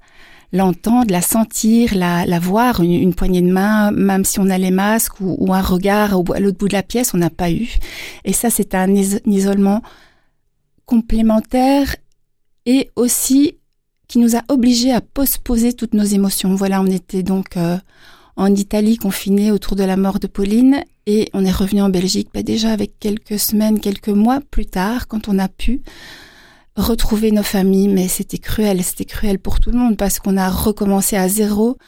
l'entendre, 0.52 1.10
la 1.10 1.20
sentir, 1.20 1.96
la, 1.96 2.26
la 2.26 2.38
voir, 2.38 2.80
une, 2.80 3.14
poignée 3.14 3.42
de 3.42 3.50
main, 3.50 3.90
même 3.90 4.24
si 4.24 4.38
on 4.38 4.48
a 4.48 4.58
les 4.58 4.70
masques 4.70 5.20
ou, 5.20 5.34
ou 5.40 5.52
un 5.52 5.62
regard 5.62 6.12
à 6.32 6.38
l'autre 6.38 6.58
bout 6.58 6.68
de 6.68 6.74
la 6.74 6.84
pièce, 6.84 7.12
on 7.12 7.18
n'a 7.18 7.30
pas 7.30 7.50
eu. 7.50 7.74
Et 8.24 8.32
ça, 8.32 8.50
c'est 8.50 8.76
un 8.76 8.94
isolement 8.94 9.82
complémentaire 10.84 11.96
et 12.66 12.90
aussi 12.96 13.58
qui 14.08 14.18
nous 14.18 14.36
a 14.36 14.42
obligés 14.48 14.92
à 14.92 15.00
postposer 15.00 15.72
toutes 15.72 15.94
nos 15.94 16.04
émotions. 16.04 16.54
Voilà, 16.54 16.80
on 16.82 16.86
était 16.86 17.22
donc 17.22 17.56
euh, 17.56 17.78
en 18.36 18.54
Italie 18.54 18.98
confinés 18.98 19.50
autour 19.50 19.76
de 19.76 19.84
la 19.84 19.96
mort 19.96 20.20
de 20.20 20.26
Pauline 20.26 20.84
et 21.06 21.28
on 21.32 21.44
est 21.44 21.52
revenu 21.52 21.82
en 21.82 21.88
Belgique 21.88 22.28
bah, 22.34 22.42
déjà 22.42 22.70
avec 22.70 22.98
quelques 22.98 23.38
semaines, 23.38 23.80
quelques 23.80 24.08
mois 24.08 24.40
plus 24.50 24.66
tard 24.66 25.08
quand 25.08 25.28
on 25.28 25.38
a 25.38 25.48
pu 25.48 25.82
retrouver 26.76 27.32
nos 27.32 27.42
familles. 27.42 27.88
Mais 27.88 28.08
c'était 28.08 28.38
cruel, 28.38 28.82
c'était 28.84 29.04
cruel 29.04 29.38
pour 29.38 29.60
tout 29.60 29.70
le 29.70 29.78
monde 29.78 29.96
parce 29.96 30.18
qu'on 30.18 30.36
a 30.36 30.50
recommencé 30.50 31.16
à 31.16 31.28
zéro. 31.28 31.78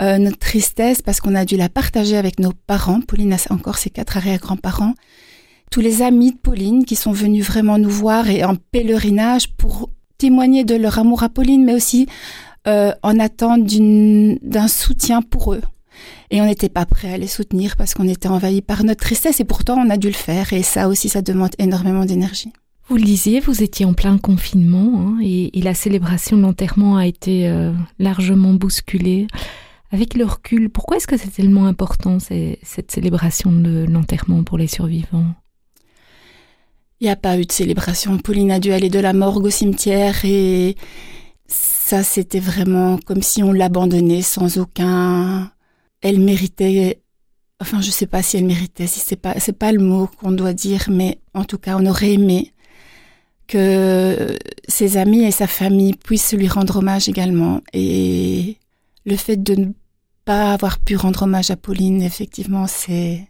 Euh, 0.00 0.16
notre 0.16 0.38
tristesse 0.38 1.02
parce 1.02 1.20
qu'on 1.20 1.34
a 1.34 1.44
dû 1.44 1.56
la 1.56 1.68
partager 1.68 2.16
avec 2.16 2.38
nos 2.40 2.52
parents. 2.52 3.00
Pauline 3.02 3.34
a 3.34 3.52
encore 3.52 3.76
ses 3.76 3.90
quatre 3.90 4.16
arrière-grands-parents. 4.16 4.94
Tous 5.70 5.80
les 5.80 6.00
amis 6.00 6.32
de 6.32 6.38
Pauline 6.38 6.84
qui 6.84 6.96
sont 6.96 7.12
venus 7.12 7.44
vraiment 7.44 7.76
nous 7.76 7.90
voir 7.90 8.30
et 8.30 8.42
en 8.44 8.56
pèlerinage 8.56 9.52
pour 9.56 9.90
témoigner 10.20 10.64
de 10.64 10.76
leur 10.76 10.98
amour 10.98 11.22
à 11.22 11.30
Pauline, 11.30 11.64
mais 11.64 11.74
aussi 11.74 12.06
euh, 12.68 12.92
en 13.02 13.18
attente 13.18 13.64
d'un 13.64 14.68
soutien 14.68 15.22
pour 15.22 15.54
eux. 15.54 15.62
Et 16.30 16.40
on 16.42 16.44
n'était 16.44 16.68
pas 16.68 16.84
prêt 16.84 17.12
à 17.12 17.16
les 17.16 17.26
soutenir 17.26 17.76
parce 17.76 17.94
qu'on 17.94 18.06
était 18.06 18.28
envahi 18.28 18.60
par 18.60 18.84
notre 18.84 19.00
tristesse 19.00 19.40
et 19.40 19.44
pourtant 19.44 19.76
on 19.78 19.88
a 19.90 19.96
dû 19.96 20.08
le 20.08 20.14
faire 20.14 20.52
et 20.52 20.62
ça 20.62 20.88
aussi 20.88 21.08
ça 21.08 21.22
demande 21.22 21.50
énormément 21.58 22.04
d'énergie. 22.04 22.52
Vous 22.88 22.96
le 22.96 23.40
vous 23.40 23.62
étiez 23.62 23.86
en 23.86 23.94
plein 23.94 24.18
confinement 24.18 25.00
hein, 25.00 25.18
et, 25.22 25.50
la 25.62 25.74
célébration 25.74 26.36
de 26.36 26.42
l'enterrement 26.42 26.96
a 26.96 27.06
été 27.06 27.48
euh, 27.48 27.72
largement 27.98 28.52
bousculée. 28.52 29.26
Avec 29.92 30.14
le 30.14 30.24
recul, 30.24 30.70
pourquoi 30.70 30.98
est-ce 30.98 31.06
que 31.06 31.16
c'est 31.16 31.30
tellement 31.30 31.66
important 31.66 32.18
cette 32.18 32.90
célébration 32.90 33.52
de 33.52 33.86
l'enterrement 33.88 34.42
pour 34.42 34.58
les 34.58 34.66
survivants? 34.66 35.34
Il 37.00 37.04
n'y 37.04 37.10
a 37.10 37.16
pas 37.16 37.38
eu 37.38 37.46
de 37.46 37.52
célébration. 37.52 38.18
Pauline 38.18 38.50
a 38.50 38.60
dû 38.60 38.72
aller 38.72 38.90
de 38.90 38.98
la 38.98 39.12
morgue 39.12 39.46
au 39.46 39.50
cimetière 39.50 40.24
et 40.24 40.76
ça, 41.90 42.02
c'était 42.04 42.40
vraiment 42.40 42.98
comme 42.98 43.22
si 43.22 43.42
on 43.42 43.52
l'abandonnait 43.52 44.22
sans 44.22 44.58
aucun. 44.58 45.50
Elle 46.02 46.20
méritait. 46.20 47.00
Enfin, 47.60 47.80
je 47.80 47.90
sais 47.90 48.06
pas 48.06 48.22
si 48.22 48.36
elle 48.36 48.44
méritait, 48.44 48.86
si 48.86 49.00
c'est 49.00 49.16
pas, 49.16 49.34
pas 49.58 49.72
le 49.72 49.80
mot 49.80 50.08
qu'on 50.18 50.32
doit 50.32 50.52
dire, 50.52 50.84
mais 50.90 51.18
en 51.34 51.44
tout 51.44 51.58
cas, 51.58 51.76
on 51.78 51.86
aurait 51.86 52.12
aimé 52.12 52.52
que 53.48 54.38
ses 54.68 54.96
amis 54.96 55.24
et 55.24 55.32
sa 55.32 55.46
famille 55.46 55.94
puissent 55.94 56.32
lui 56.32 56.48
rendre 56.48 56.76
hommage 56.76 57.08
également. 57.08 57.60
Et 57.72 58.56
le 59.04 59.16
fait 59.16 59.36
de 59.36 59.54
ne 59.56 59.72
pas 60.24 60.52
avoir 60.52 60.78
pu 60.78 60.96
rendre 60.96 61.24
hommage 61.24 61.50
à 61.50 61.56
Pauline, 61.56 62.02
effectivement, 62.02 62.66
c'est, 62.68 63.26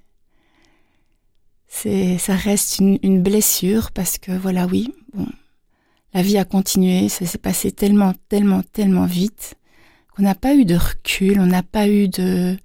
c'est, 1.72 2.18
ça 2.18 2.34
reste 2.34 2.80
une, 2.80 2.98
une, 3.02 3.22
blessure 3.22 3.92
parce 3.92 4.18
que 4.18 4.32
voilà, 4.32 4.66
oui, 4.66 4.92
bon, 5.14 5.26
la 6.12 6.20
vie 6.20 6.36
a 6.36 6.44
continué, 6.44 7.08
ça 7.08 7.24
s'est 7.24 7.38
passé 7.38 7.70
tellement, 7.70 8.12
tellement, 8.28 8.62
tellement 8.62 9.06
vite 9.06 9.54
qu'on 10.14 10.24
n'a 10.24 10.34
pas 10.34 10.54
eu 10.56 10.64
de 10.64 10.74
recul, 10.74 11.38
on 11.38 11.46
n'a 11.46 11.62
pas 11.62 11.88
eu 11.88 12.08
de, 12.08 12.56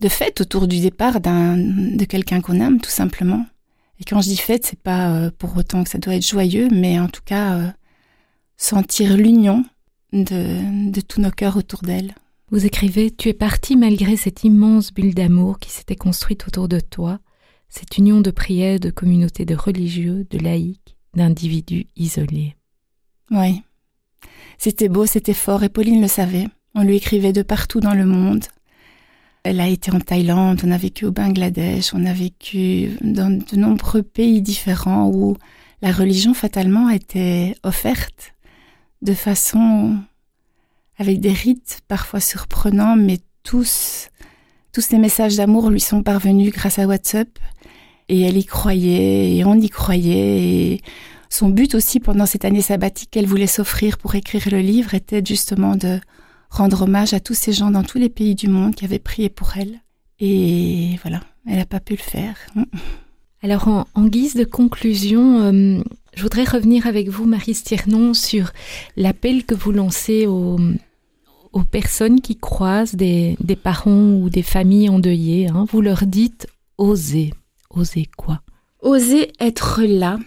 de 0.00 0.08
fête 0.08 0.40
autour 0.40 0.66
du 0.66 0.80
départ 0.80 1.20
d'un, 1.20 1.58
de 1.58 2.04
quelqu'un 2.06 2.40
qu'on 2.40 2.58
aime, 2.60 2.80
tout 2.80 2.90
simplement. 2.90 3.44
Et 4.00 4.04
quand 4.04 4.22
je 4.22 4.30
dis 4.30 4.38
fête, 4.38 4.64
c'est 4.64 4.80
pas 4.80 5.10
euh, 5.10 5.30
pour 5.36 5.54
autant 5.58 5.84
que 5.84 5.90
ça 5.90 5.98
doit 5.98 6.14
être 6.14 6.26
joyeux, 6.26 6.68
mais 6.72 6.98
en 6.98 7.08
tout 7.08 7.20
cas, 7.22 7.58
euh, 7.58 7.68
sentir 8.56 9.18
l'union 9.18 9.66
de, 10.14 10.90
de 10.90 11.00
tous 11.02 11.20
nos 11.20 11.30
cœurs 11.30 11.58
autour 11.58 11.82
d'elle. 11.82 12.14
Vous 12.50 12.64
écrivez, 12.64 13.10
tu 13.10 13.28
es 13.28 13.34
parti 13.34 13.76
malgré 13.76 14.16
cette 14.16 14.42
immense 14.44 14.94
bulle 14.94 15.14
d'amour 15.14 15.58
qui 15.58 15.70
s'était 15.70 15.94
construite 15.94 16.48
autour 16.48 16.66
de 16.66 16.80
toi 16.80 17.20
cette 17.70 17.96
union 17.96 18.20
de 18.20 18.30
prières, 18.30 18.80
de 18.80 18.90
communautés 18.90 19.44
de 19.44 19.54
religieux, 19.54 20.26
de 20.28 20.38
laïcs, 20.38 20.96
d'individus 21.14 21.86
isolés. 21.96 22.56
Oui. 23.30 23.62
C'était 24.58 24.88
beau, 24.88 25.06
c'était 25.06 25.34
fort, 25.34 25.62
et 25.62 25.68
Pauline 25.68 26.02
le 26.02 26.08
savait. 26.08 26.48
On 26.74 26.82
lui 26.82 26.96
écrivait 26.96 27.32
de 27.32 27.42
partout 27.42 27.80
dans 27.80 27.94
le 27.94 28.04
monde. 28.04 28.44
Elle 29.42 29.60
a 29.60 29.68
été 29.68 29.90
en 29.90 30.00
Thaïlande, 30.00 30.60
on 30.64 30.70
a 30.70 30.76
vécu 30.76 31.06
au 31.06 31.12
Bangladesh, 31.12 31.94
on 31.94 32.04
a 32.04 32.12
vécu 32.12 32.90
dans 33.00 33.30
de 33.30 33.56
nombreux 33.56 34.02
pays 34.02 34.42
différents 34.42 35.08
où 35.08 35.36
la 35.80 35.92
religion 35.92 36.34
fatalement 36.34 36.90
était 36.90 37.56
offerte 37.62 38.34
de 39.00 39.14
façon 39.14 39.96
avec 40.98 41.20
des 41.20 41.32
rites 41.32 41.80
parfois 41.88 42.20
surprenants, 42.20 42.96
mais 42.96 43.20
tous, 43.42 44.09
tous 44.72 44.80
ces 44.80 44.98
messages 44.98 45.36
d'amour 45.36 45.70
lui 45.70 45.80
sont 45.80 46.02
parvenus 46.02 46.52
grâce 46.52 46.78
à 46.78 46.86
WhatsApp. 46.86 47.28
Et 48.08 48.22
elle 48.22 48.36
y 48.36 48.44
croyait, 48.44 49.36
et 49.36 49.44
on 49.44 49.54
y 49.54 49.68
croyait. 49.68 50.80
Son 51.28 51.48
but 51.48 51.76
aussi 51.76 52.00
pendant 52.00 52.26
cette 52.26 52.44
année 52.44 52.60
sabbatique 52.60 53.10
qu'elle 53.12 53.26
voulait 53.26 53.46
s'offrir 53.46 53.98
pour 53.98 54.16
écrire 54.16 54.48
le 54.50 54.58
livre 54.58 54.94
était 54.94 55.22
justement 55.24 55.76
de 55.76 56.00
rendre 56.50 56.82
hommage 56.82 57.14
à 57.14 57.20
tous 57.20 57.34
ces 57.34 57.52
gens 57.52 57.70
dans 57.70 57.84
tous 57.84 57.98
les 57.98 58.08
pays 58.08 58.34
du 58.34 58.48
monde 58.48 58.74
qui 58.74 58.84
avaient 58.84 58.98
prié 58.98 59.28
pour 59.28 59.56
elle. 59.56 59.80
Et 60.18 60.98
voilà, 61.02 61.20
elle 61.46 61.58
n'a 61.58 61.66
pas 61.66 61.78
pu 61.78 61.92
le 61.92 61.98
faire. 61.98 62.36
Alors 63.42 63.68
en, 63.68 64.04
guise 64.06 64.34
de 64.34 64.44
conclusion, 64.44 65.40
euh, 65.40 65.80
je 66.14 66.22
voudrais 66.22 66.44
revenir 66.44 66.86
avec 66.86 67.08
vous, 67.08 67.24
Marie 67.24 67.54
Stiernon, 67.54 68.12
sur 68.12 68.50
l'appel 68.96 69.46
que 69.46 69.54
vous 69.54 69.72
lancez 69.72 70.26
aux, 70.26 70.58
aux 71.52 71.64
personnes 71.64 72.20
qui 72.20 72.36
croisent 72.36 72.94
des, 72.94 73.36
parents 73.62 74.12
ou 74.12 74.30
des 74.30 74.42
familles 74.42 74.88
endeuillées. 74.88 75.48
Hein. 75.48 75.66
Vous 75.70 75.80
leur 75.80 76.06
dites 76.06 76.46
osez. 76.78 77.32
Osez 77.70 78.08
quoi? 78.16 78.42
Osez 78.80 79.32
être 79.40 79.82
là. 79.82 80.18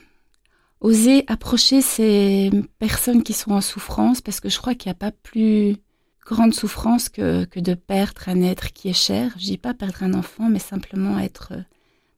Osez 0.81 1.23
approcher 1.27 1.81
ces 1.81 2.51
personnes 2.79 3.23
qui 3.23 3.33
sont 3.33 3.51
en 3.51 3.61
souffrance 3.61 4.21
parce 4.21 4.39
que 4.39 4.49
je 4.49 4.57
crois 4.57 4.75
qu'il 4.75 4.89
n'y 4.89 4.95
a 4.95 4.99
pas 4.99 5.11
plus 5.11 5.77
grande 6.25 6.53
souffrance 6.53 7.09
que, 7.09 7.45
que 7.45 7.59
de 7.59 7.73
perdre 7.73 8.27
un 8.27 8.41
être 8.41 8.71
qui 8.73 8.89
est 8.89 8.93
cher. 8.93 9.33
Je 9.37 9.45
dis 9.45 9.57
pas 9.57 9.73
perdre 9.73 10.03
un 10.03 10.13
enfant, 10.13 10.49
mais 10.49 10.59
simplement 10.59 11.19
être 11.19 11.53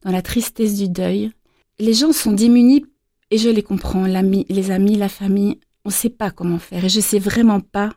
dans 0.02 0.10
la 0.12 0.22
tristesse 0.22 0.76
du 0.76 0.88
deuil. 0.88 1.32
Les 1.78 1.94
gens 1.94 2.12
sont 2.12 2.32
démunis 2.32 2.84
et 3.30 3.38
je 3.38 3.48
les 3.48 3.62
comprends, 3.62 4.06
les 4.06 4.70
amis, 4.70 4.96
la 4.96 5.08
famille, 5.08 5.58
on 5.84 5.88
ne 5.88 5.94
sait 5.94 6.10
pas 6.10 6.30
comment 6.30 6.58
faire 6.58 6.84
et 6.84 6.88
je 6.88 6.98
ne 6.98 7.02
sais 7.02 7.18
vraiment 7.18 7.60
pas 7.60 7.92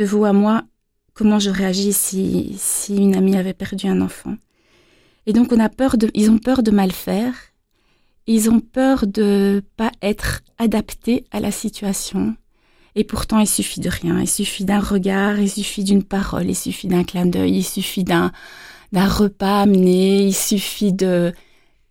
de 0.00 0.06
vous 0.06 0.24
à 0.24 0.32
moi 0.32 0.64
comment 1.12 1.38
je 1.38 1.50
réagis 1.50 1.92
si, 1.92 2.54
si 2.56 2.96
une 2.96 3.14
amie 3.14 3.36
avait 3.36 3.52
perdu 3.52 3.86
un 3.86 4.00
enfant. 4.00 4.34
Et 5.26 5.34
donc 5.34 5.52
on 5.52 5.60
a 5.60 5.68
peur 5.68 5.98
de, 5.98 6.10
ils 6.14 6.30
ont 6.30 6.38
peur 6.38 6.62
de 6.62 6.70
mal 6.70 6.90
faire, 6.90 7.34
ils 8.26 8.48
ont 8.48 8.60
peur 8.60 9.06
de 9.06 9.62
pas 9.76 9.92
être 10.00 10.40
adaptés 10.56 11.26
à 11.30 11.40
la 11.40 11.50
situation. 11.50 12.34
Et 12.94 13.04
pourtant, 13.04 13.38
il 13.38 13.46
suffit 13.46 13.80
de 13.80 13.88
rien. 13.88 14.18
Il 14.20 14.28
suffit 14.28 14.64
d'un 14.64 14.80
regard, 14.80 15.38
il 15.38 15.48
suffit 15.48 15.84
d'une 15.84 16.02
parole, 16.02 16.48
il 16.48 16.56
suffit 16.56 16.88
d'un 16.88 17.04
clin 17.04 17.26
d'œil, 17.26 17.58
il 17.58 17.64
suffit 17.64 18.04
d'un 18.04 18.32
d'un 18.92 19.06
repas 19.06 19.60
amené, 19.62 20.24
il 20.26 20.34
suffit 20.34 20.92
de 20.92 21.32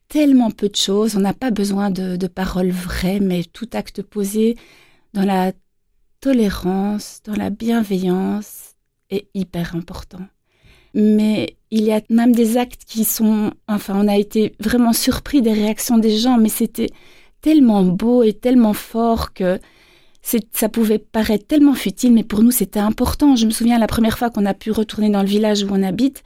tellement 0.10 0.52
peu 0.52 0.68
de 0.68 0.76
choses. 0.76 1.16
On 1.16 1.22
n'a 1.22 1.34
pas 1.34 1.52
besoin 1.52 1.92
de, 1.92 2.18
de 2.18 2.28
paroles 2.28 2.72
vraies, 2.72 3.22
mais 3.22 3.44
tout 3.44 3.70
acte 3.74 4.02
posé 4.02 4.58
dans 5.14 5.24
la 5.24 5.54
tolérance, 6.22 7.22
dans 7.26 7.36
la 7.36 7.50
bienveillance 7.50 8.76
est 9.10 9.28
hyper 9.34 9.76
important. 9.76 10.26
Mais 10.94 11.56
il 11.72 11.84
y 11.84 11.92
a 11.92 12.02
même 12.10 12.34
des 12.34 12.58
actes 12.58 12.84
qui 12.86 13.06
sont, 13.06 13.52
enfin, 13.68 13.94
on 13.96 14.08
a 14.08 14.18
été 14.18 14.54
vraiment 14.60 14.94
surpris 14.94 15.42
des 15.42 15.54
réactions 15.54 15.98
des 15.98 16.18
gens, 16.18 16.38
mais 16.38 16.50
c'était 16.50 16.90
tellement 17.42 17.84
beau 17.84 18.24
et 18.24 18.34
tellement 18.34 18.74
fort 18.74 19.34
que 19.34 19.60
ça 20.22 20.70
pouvait 20.70 21.00
paraître 21.00 21.48
tellement 21.48 21.74
futile, 21.74 22.14
mais 22.14 22.24
pour 22.24 22.44
nous 22.44 22.52
c'était 22.52 22.80
important. 22.80 23.36
Je 23.36 23.46
me 23.46 23.52
souviens 23.52 23.80
la 23.80 23.88
première 23.88 24.18
fois 24.18 24.30
qu'on 24.30 24.46
a 24.46 24.54
pu 24.54 24.72
retourner 24.72 25.10
dans 25.10 25.22
le 25.22 25.28
village 25.28 25.64
où 25.64 25.68
on 25.72 25.82
habite, 25.82 26.24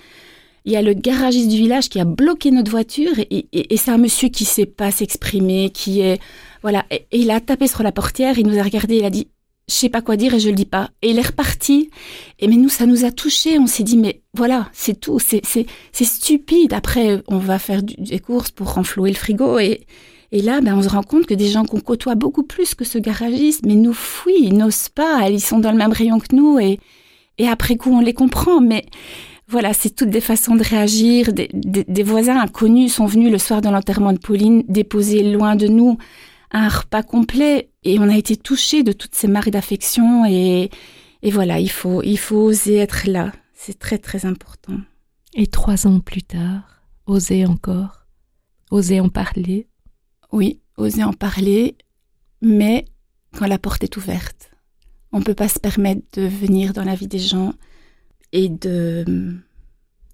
il 0.65 0.73
y 0.73 0.75
a 0.75 0.81
le 0.81 0.93
garagiste 0.93 1.49
du 1.49 1.57
village 1.57 1.89
qui 1.89 1.99
a 1.99 2.05
bloqué 2.05 2.49
notre 2.51 2.71
voiture 2.71 3.13
et, 3.19 3.47
c'est 3.77 3.91
un 3.91 3.97
monsieur 3.97 4.29
qui 4.29 4.45
sait 4.45 4.65
pas 4.65 4.91
s'exprimer, 4.91 5.69
qui 5.69 6.01
est 6.01 6.19
voilà, 6.61 6.85
et, 6.89 7.05
il 7.11 7.29
a 7.31 7.39
tapé 7.39 7.67
sur 7.67 7.83
la 7.83 7.91
portière, 7.91 8.39
il 8.39 8.47
nous 8.47 8.57
a 8.57 8.63
regardé, 8.63 8.97
il 8.97 9.05
a 9.05 9.09
dit 9.09 9.27
je 9.69 9.73
sais 9.75 9.89
pas 9.89 10.01
quoi 10.01 10.17
dire 10.17 10.33
et 10.33 10.39
je 10.39 10.49
le 10.49 10.55
dis 10.55 10.65
pas. 10.65 10.89
Et 11.01 11.11
il 11.11 11.19
est 11.19 11.27
reparti. 11.27 11.89
Et 12.39 12.47
mais 12.47 12.57
nous, 12.57 12.69
ça 12.69 12.85
nous 12.85 13.05
a 13.05 13.11
touchés. 13.11 13.57
On 13.59 13.67
s'est 13.67 13.83
dit, 13.83 13.97
mais 13.97 14.21
voilà, 14.33 14.69
c'est 14.73 14.99
tout. 14.99 15.19
C'est, 15.19 15.41
c'est, 15.45 15.65
c'est 15.91 16.03
stupide. 16.03 16.73
Après, 16.73 17.23
on 17.27 17.37
va 17.37 17.59
faire 17.59 17.81
des 17.81 18.19
courses 18.19 18.51
pour 18.51 18.73
renflouer 18.73 19.09
le 19.09 19.15
frigo. 19.15 19.59
Et, 19.59 19.85
et 20.31 20.41
là, 20.41 20.59
ben, 20.59 20.77
on 20.77 20.81
se 20.81 20.89
rend 20.89 21.03
compte 21.03 21.27
que 21.27 21.33
des 21.33 21.47
gens 21.47 21.63
qu'on 21.63 21.79
côtoie 21.79 22.15
beaucoup 22.15 22.43
plus 22.43 22.75
que 22.75 22.83
ce 22.83 22.97
garagiste, 22.97 23.65
mais 23.65 23.75
nous 23.75 23.93
fuient, 23.93 24.47
ils 24.47 24.57
n'osent 24.57 24.89
pas. 24.89 25.29
Ils 25.29 25.41
sont 25.41 25.59
dans 25.59 25.71
le 25.71 25.77
même 25.77 25.93
rayon 25.93 26.19
que 26.19 26.35
nous. 26.35 26.59
Et, 26.59 26.79
et 27.37 27.47
après 27.47 27.77
coup, 27.77 27.91
on 27.91 28.01
les 28.01 28.13
comprend. 28.13 28.59
Mais 28.59 28.85
voilà, 29.47 29.73
c'est 29.73 29.95
toutes 29.95 30.09
des 30.09 30.21
façons 30.21 30.55
de 30.55 30.63
réagir. 30.63 31.31
Des, 31.31 31.49
des, 31.53 31.85
des 31.85 32.03
voisins 32.03 32.37
inconnus 32.37 32.93
sont 32.93 33.05
venus 33.05 33.31
le 33.31 33.37
soir 33.37 33.61
de 33.61 33.69
l'enterrement 33.69 34.11
de 34.11 34.19
Pauline 34.19 34.63
déposer 34.67 35.23
loin 35.23 35.55
de 35.55 35.67
nous 35.67 35.97
un 36.51 36.67
repas 36.67 37.01
complet 37.01 37.69
et 37.83 37.99
on 37.99 38.09
a 38.09 38.17
été 38.17 38.37
touché 38.37 38.83
de 38.83 38.91
toutes 38.91 39.15
ces 39.15 39.27
marques 39.27 39.49
d'affection 39.49 40.25
et, 40.25 40.69
et 41.21 41.31
voilà, 41.31 41.59
il 41.59 41.69
faut, 41.69 42.01
il 42.03 42.17
faut 42.17 42.37
oser 42.37 42.77
être 42.77 43.07
là. 43.07 43.31
C'est 43.53 43.79
très 43.79 43.97
très 43.97 44.25
important. 44.25 44.79
Et 45.35 45.47
trois 45.47 45.87
ans 45.87 45.99
plus 45.99 46.23
tard, 46.23 46.83
oser 47.05 47.45
encore, 47.45 48.05
oser 48.71 48.99
en 48.99 49.09
parler. 49.09 49.67
Oui, 50.31 50.59
oser 50.77 51.03
en 51.03 51.13
parler, 51.13 51.77
mais 52.41 52.85
quand 53.37 53.47
la 53.47 53.57
porte 53.57 53.83
est 53.83 53.97
ouverte. 53.97 54.51
On 55.11 55.19
ne 55.19 55.23
peut 55.23 55.35
pas 55.35 55.47
se 55.47 55.59
permettre 55.59 56.01
de 56.13 56.23
venir 56.23 56.73
dans 56.73 56.83
la 56.83 56.95
vie 56.95 57.07
des 57.07 57.19
gens 57.19 57.53
et 58.31 58.49
de... 58.49 59.35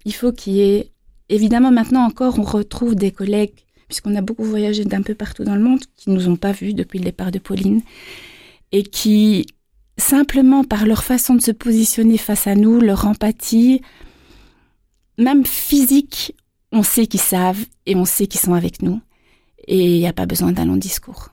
Il 0.04 0.14
faut 0.14 0.32
qu'il 0.32 0.54
y 0.54 0.60
ait... 0.60 0.92
Évidemment, 1.28 1.70
maintenant 1.70 2.04
encore, 2.04 2.38
on 2.38 2.42
retrouve 2.42 2.94
des 2.94 3.12
collègues 3.12 3.54
puisqu'on 3.90 4.14
a 4.14 4.22
beaucoup 4.22 4.44
voyagé 4.44 4.84
d'un 4.84 5.02
peu 5.02 5.14
partout 5.14 5.42
dans 5.42 5.56
le 5.56 5.60
monde, 5.60 5.80
qui 5.96 6.10
nous 6.10 6.28
ont 6.28 6.36
pas 6.36 6.52
vus 6.52 6.72
depuis 6.72 7.00
le 7.00 7.04
départ 7.04 7.32
de 7.32 7.40
Pauline, 7.40 7.82
et 8.70 8.84
qui, 8.84 9.46
simplement 9.98 10.62
par 10.62 10.86
leur 10.86 11.02
façon 11.02 11.34
de 11.34 11.42
se 11.42 11.50
positionner 11.50 12.16
face 12.16 12.46
à 12.46 12.54
nous, 12.54 12.80
leur 12.80 13.06
empathie, 13.06 13.82
même 15.18 15.44
physique, 15.44 16.36
on 16.70 16.84
sait 16.84 17.08
qu'ils 17.08 17.20
savent 17.20 17.66
et 17.84 17.96
on 17.96 18.04
sait 18.04 18.28
qu'ils 18.28 18.40
sont 18.40 18.54
avec 18.54 18.80
nous. 18.80 19.00
Et 19.66 19.96
il 19.96 19.98
n'y 19.98 20.06
a 20.06 20.12
pas 20.12 20.26
besoin 20.26 20.52
d'un 20.52 20.66
long 20.66 20.76
discours. 20.76 21.30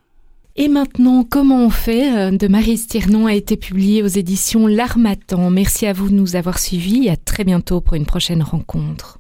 Et 0.56 0.67
maintenant, 0.70 1.24
comment 1.24 1.63
on 1.63 1.70
fait 1.70 2.17
euh, 2.17 2.32
de 2.36 2.48
Marie 2.48 2.78
Stirnon 2.78 3.28
a 3.28 3.36
été 3.36 3.56
publié 3.56 4.02
aux 4.02 4.08
éditions 4.08 4.65
L'Armatan. 4.65 5.52
Merci 5.52 5.86
à 5.86 5.93
vous 5.93 6.10
de 6.10 6.15
nous 6.15 6.36
avoir 6.36 6.58
suivis 6.58 7.06
et 7.06 7.12
à 7.12 7.15
très 7.15 7.43
bientôt 7.43 7.80
pour 7.80 7.93
une 7.93 8.08
prochaine 8.08 8.41
rencontre. 8.41 9.20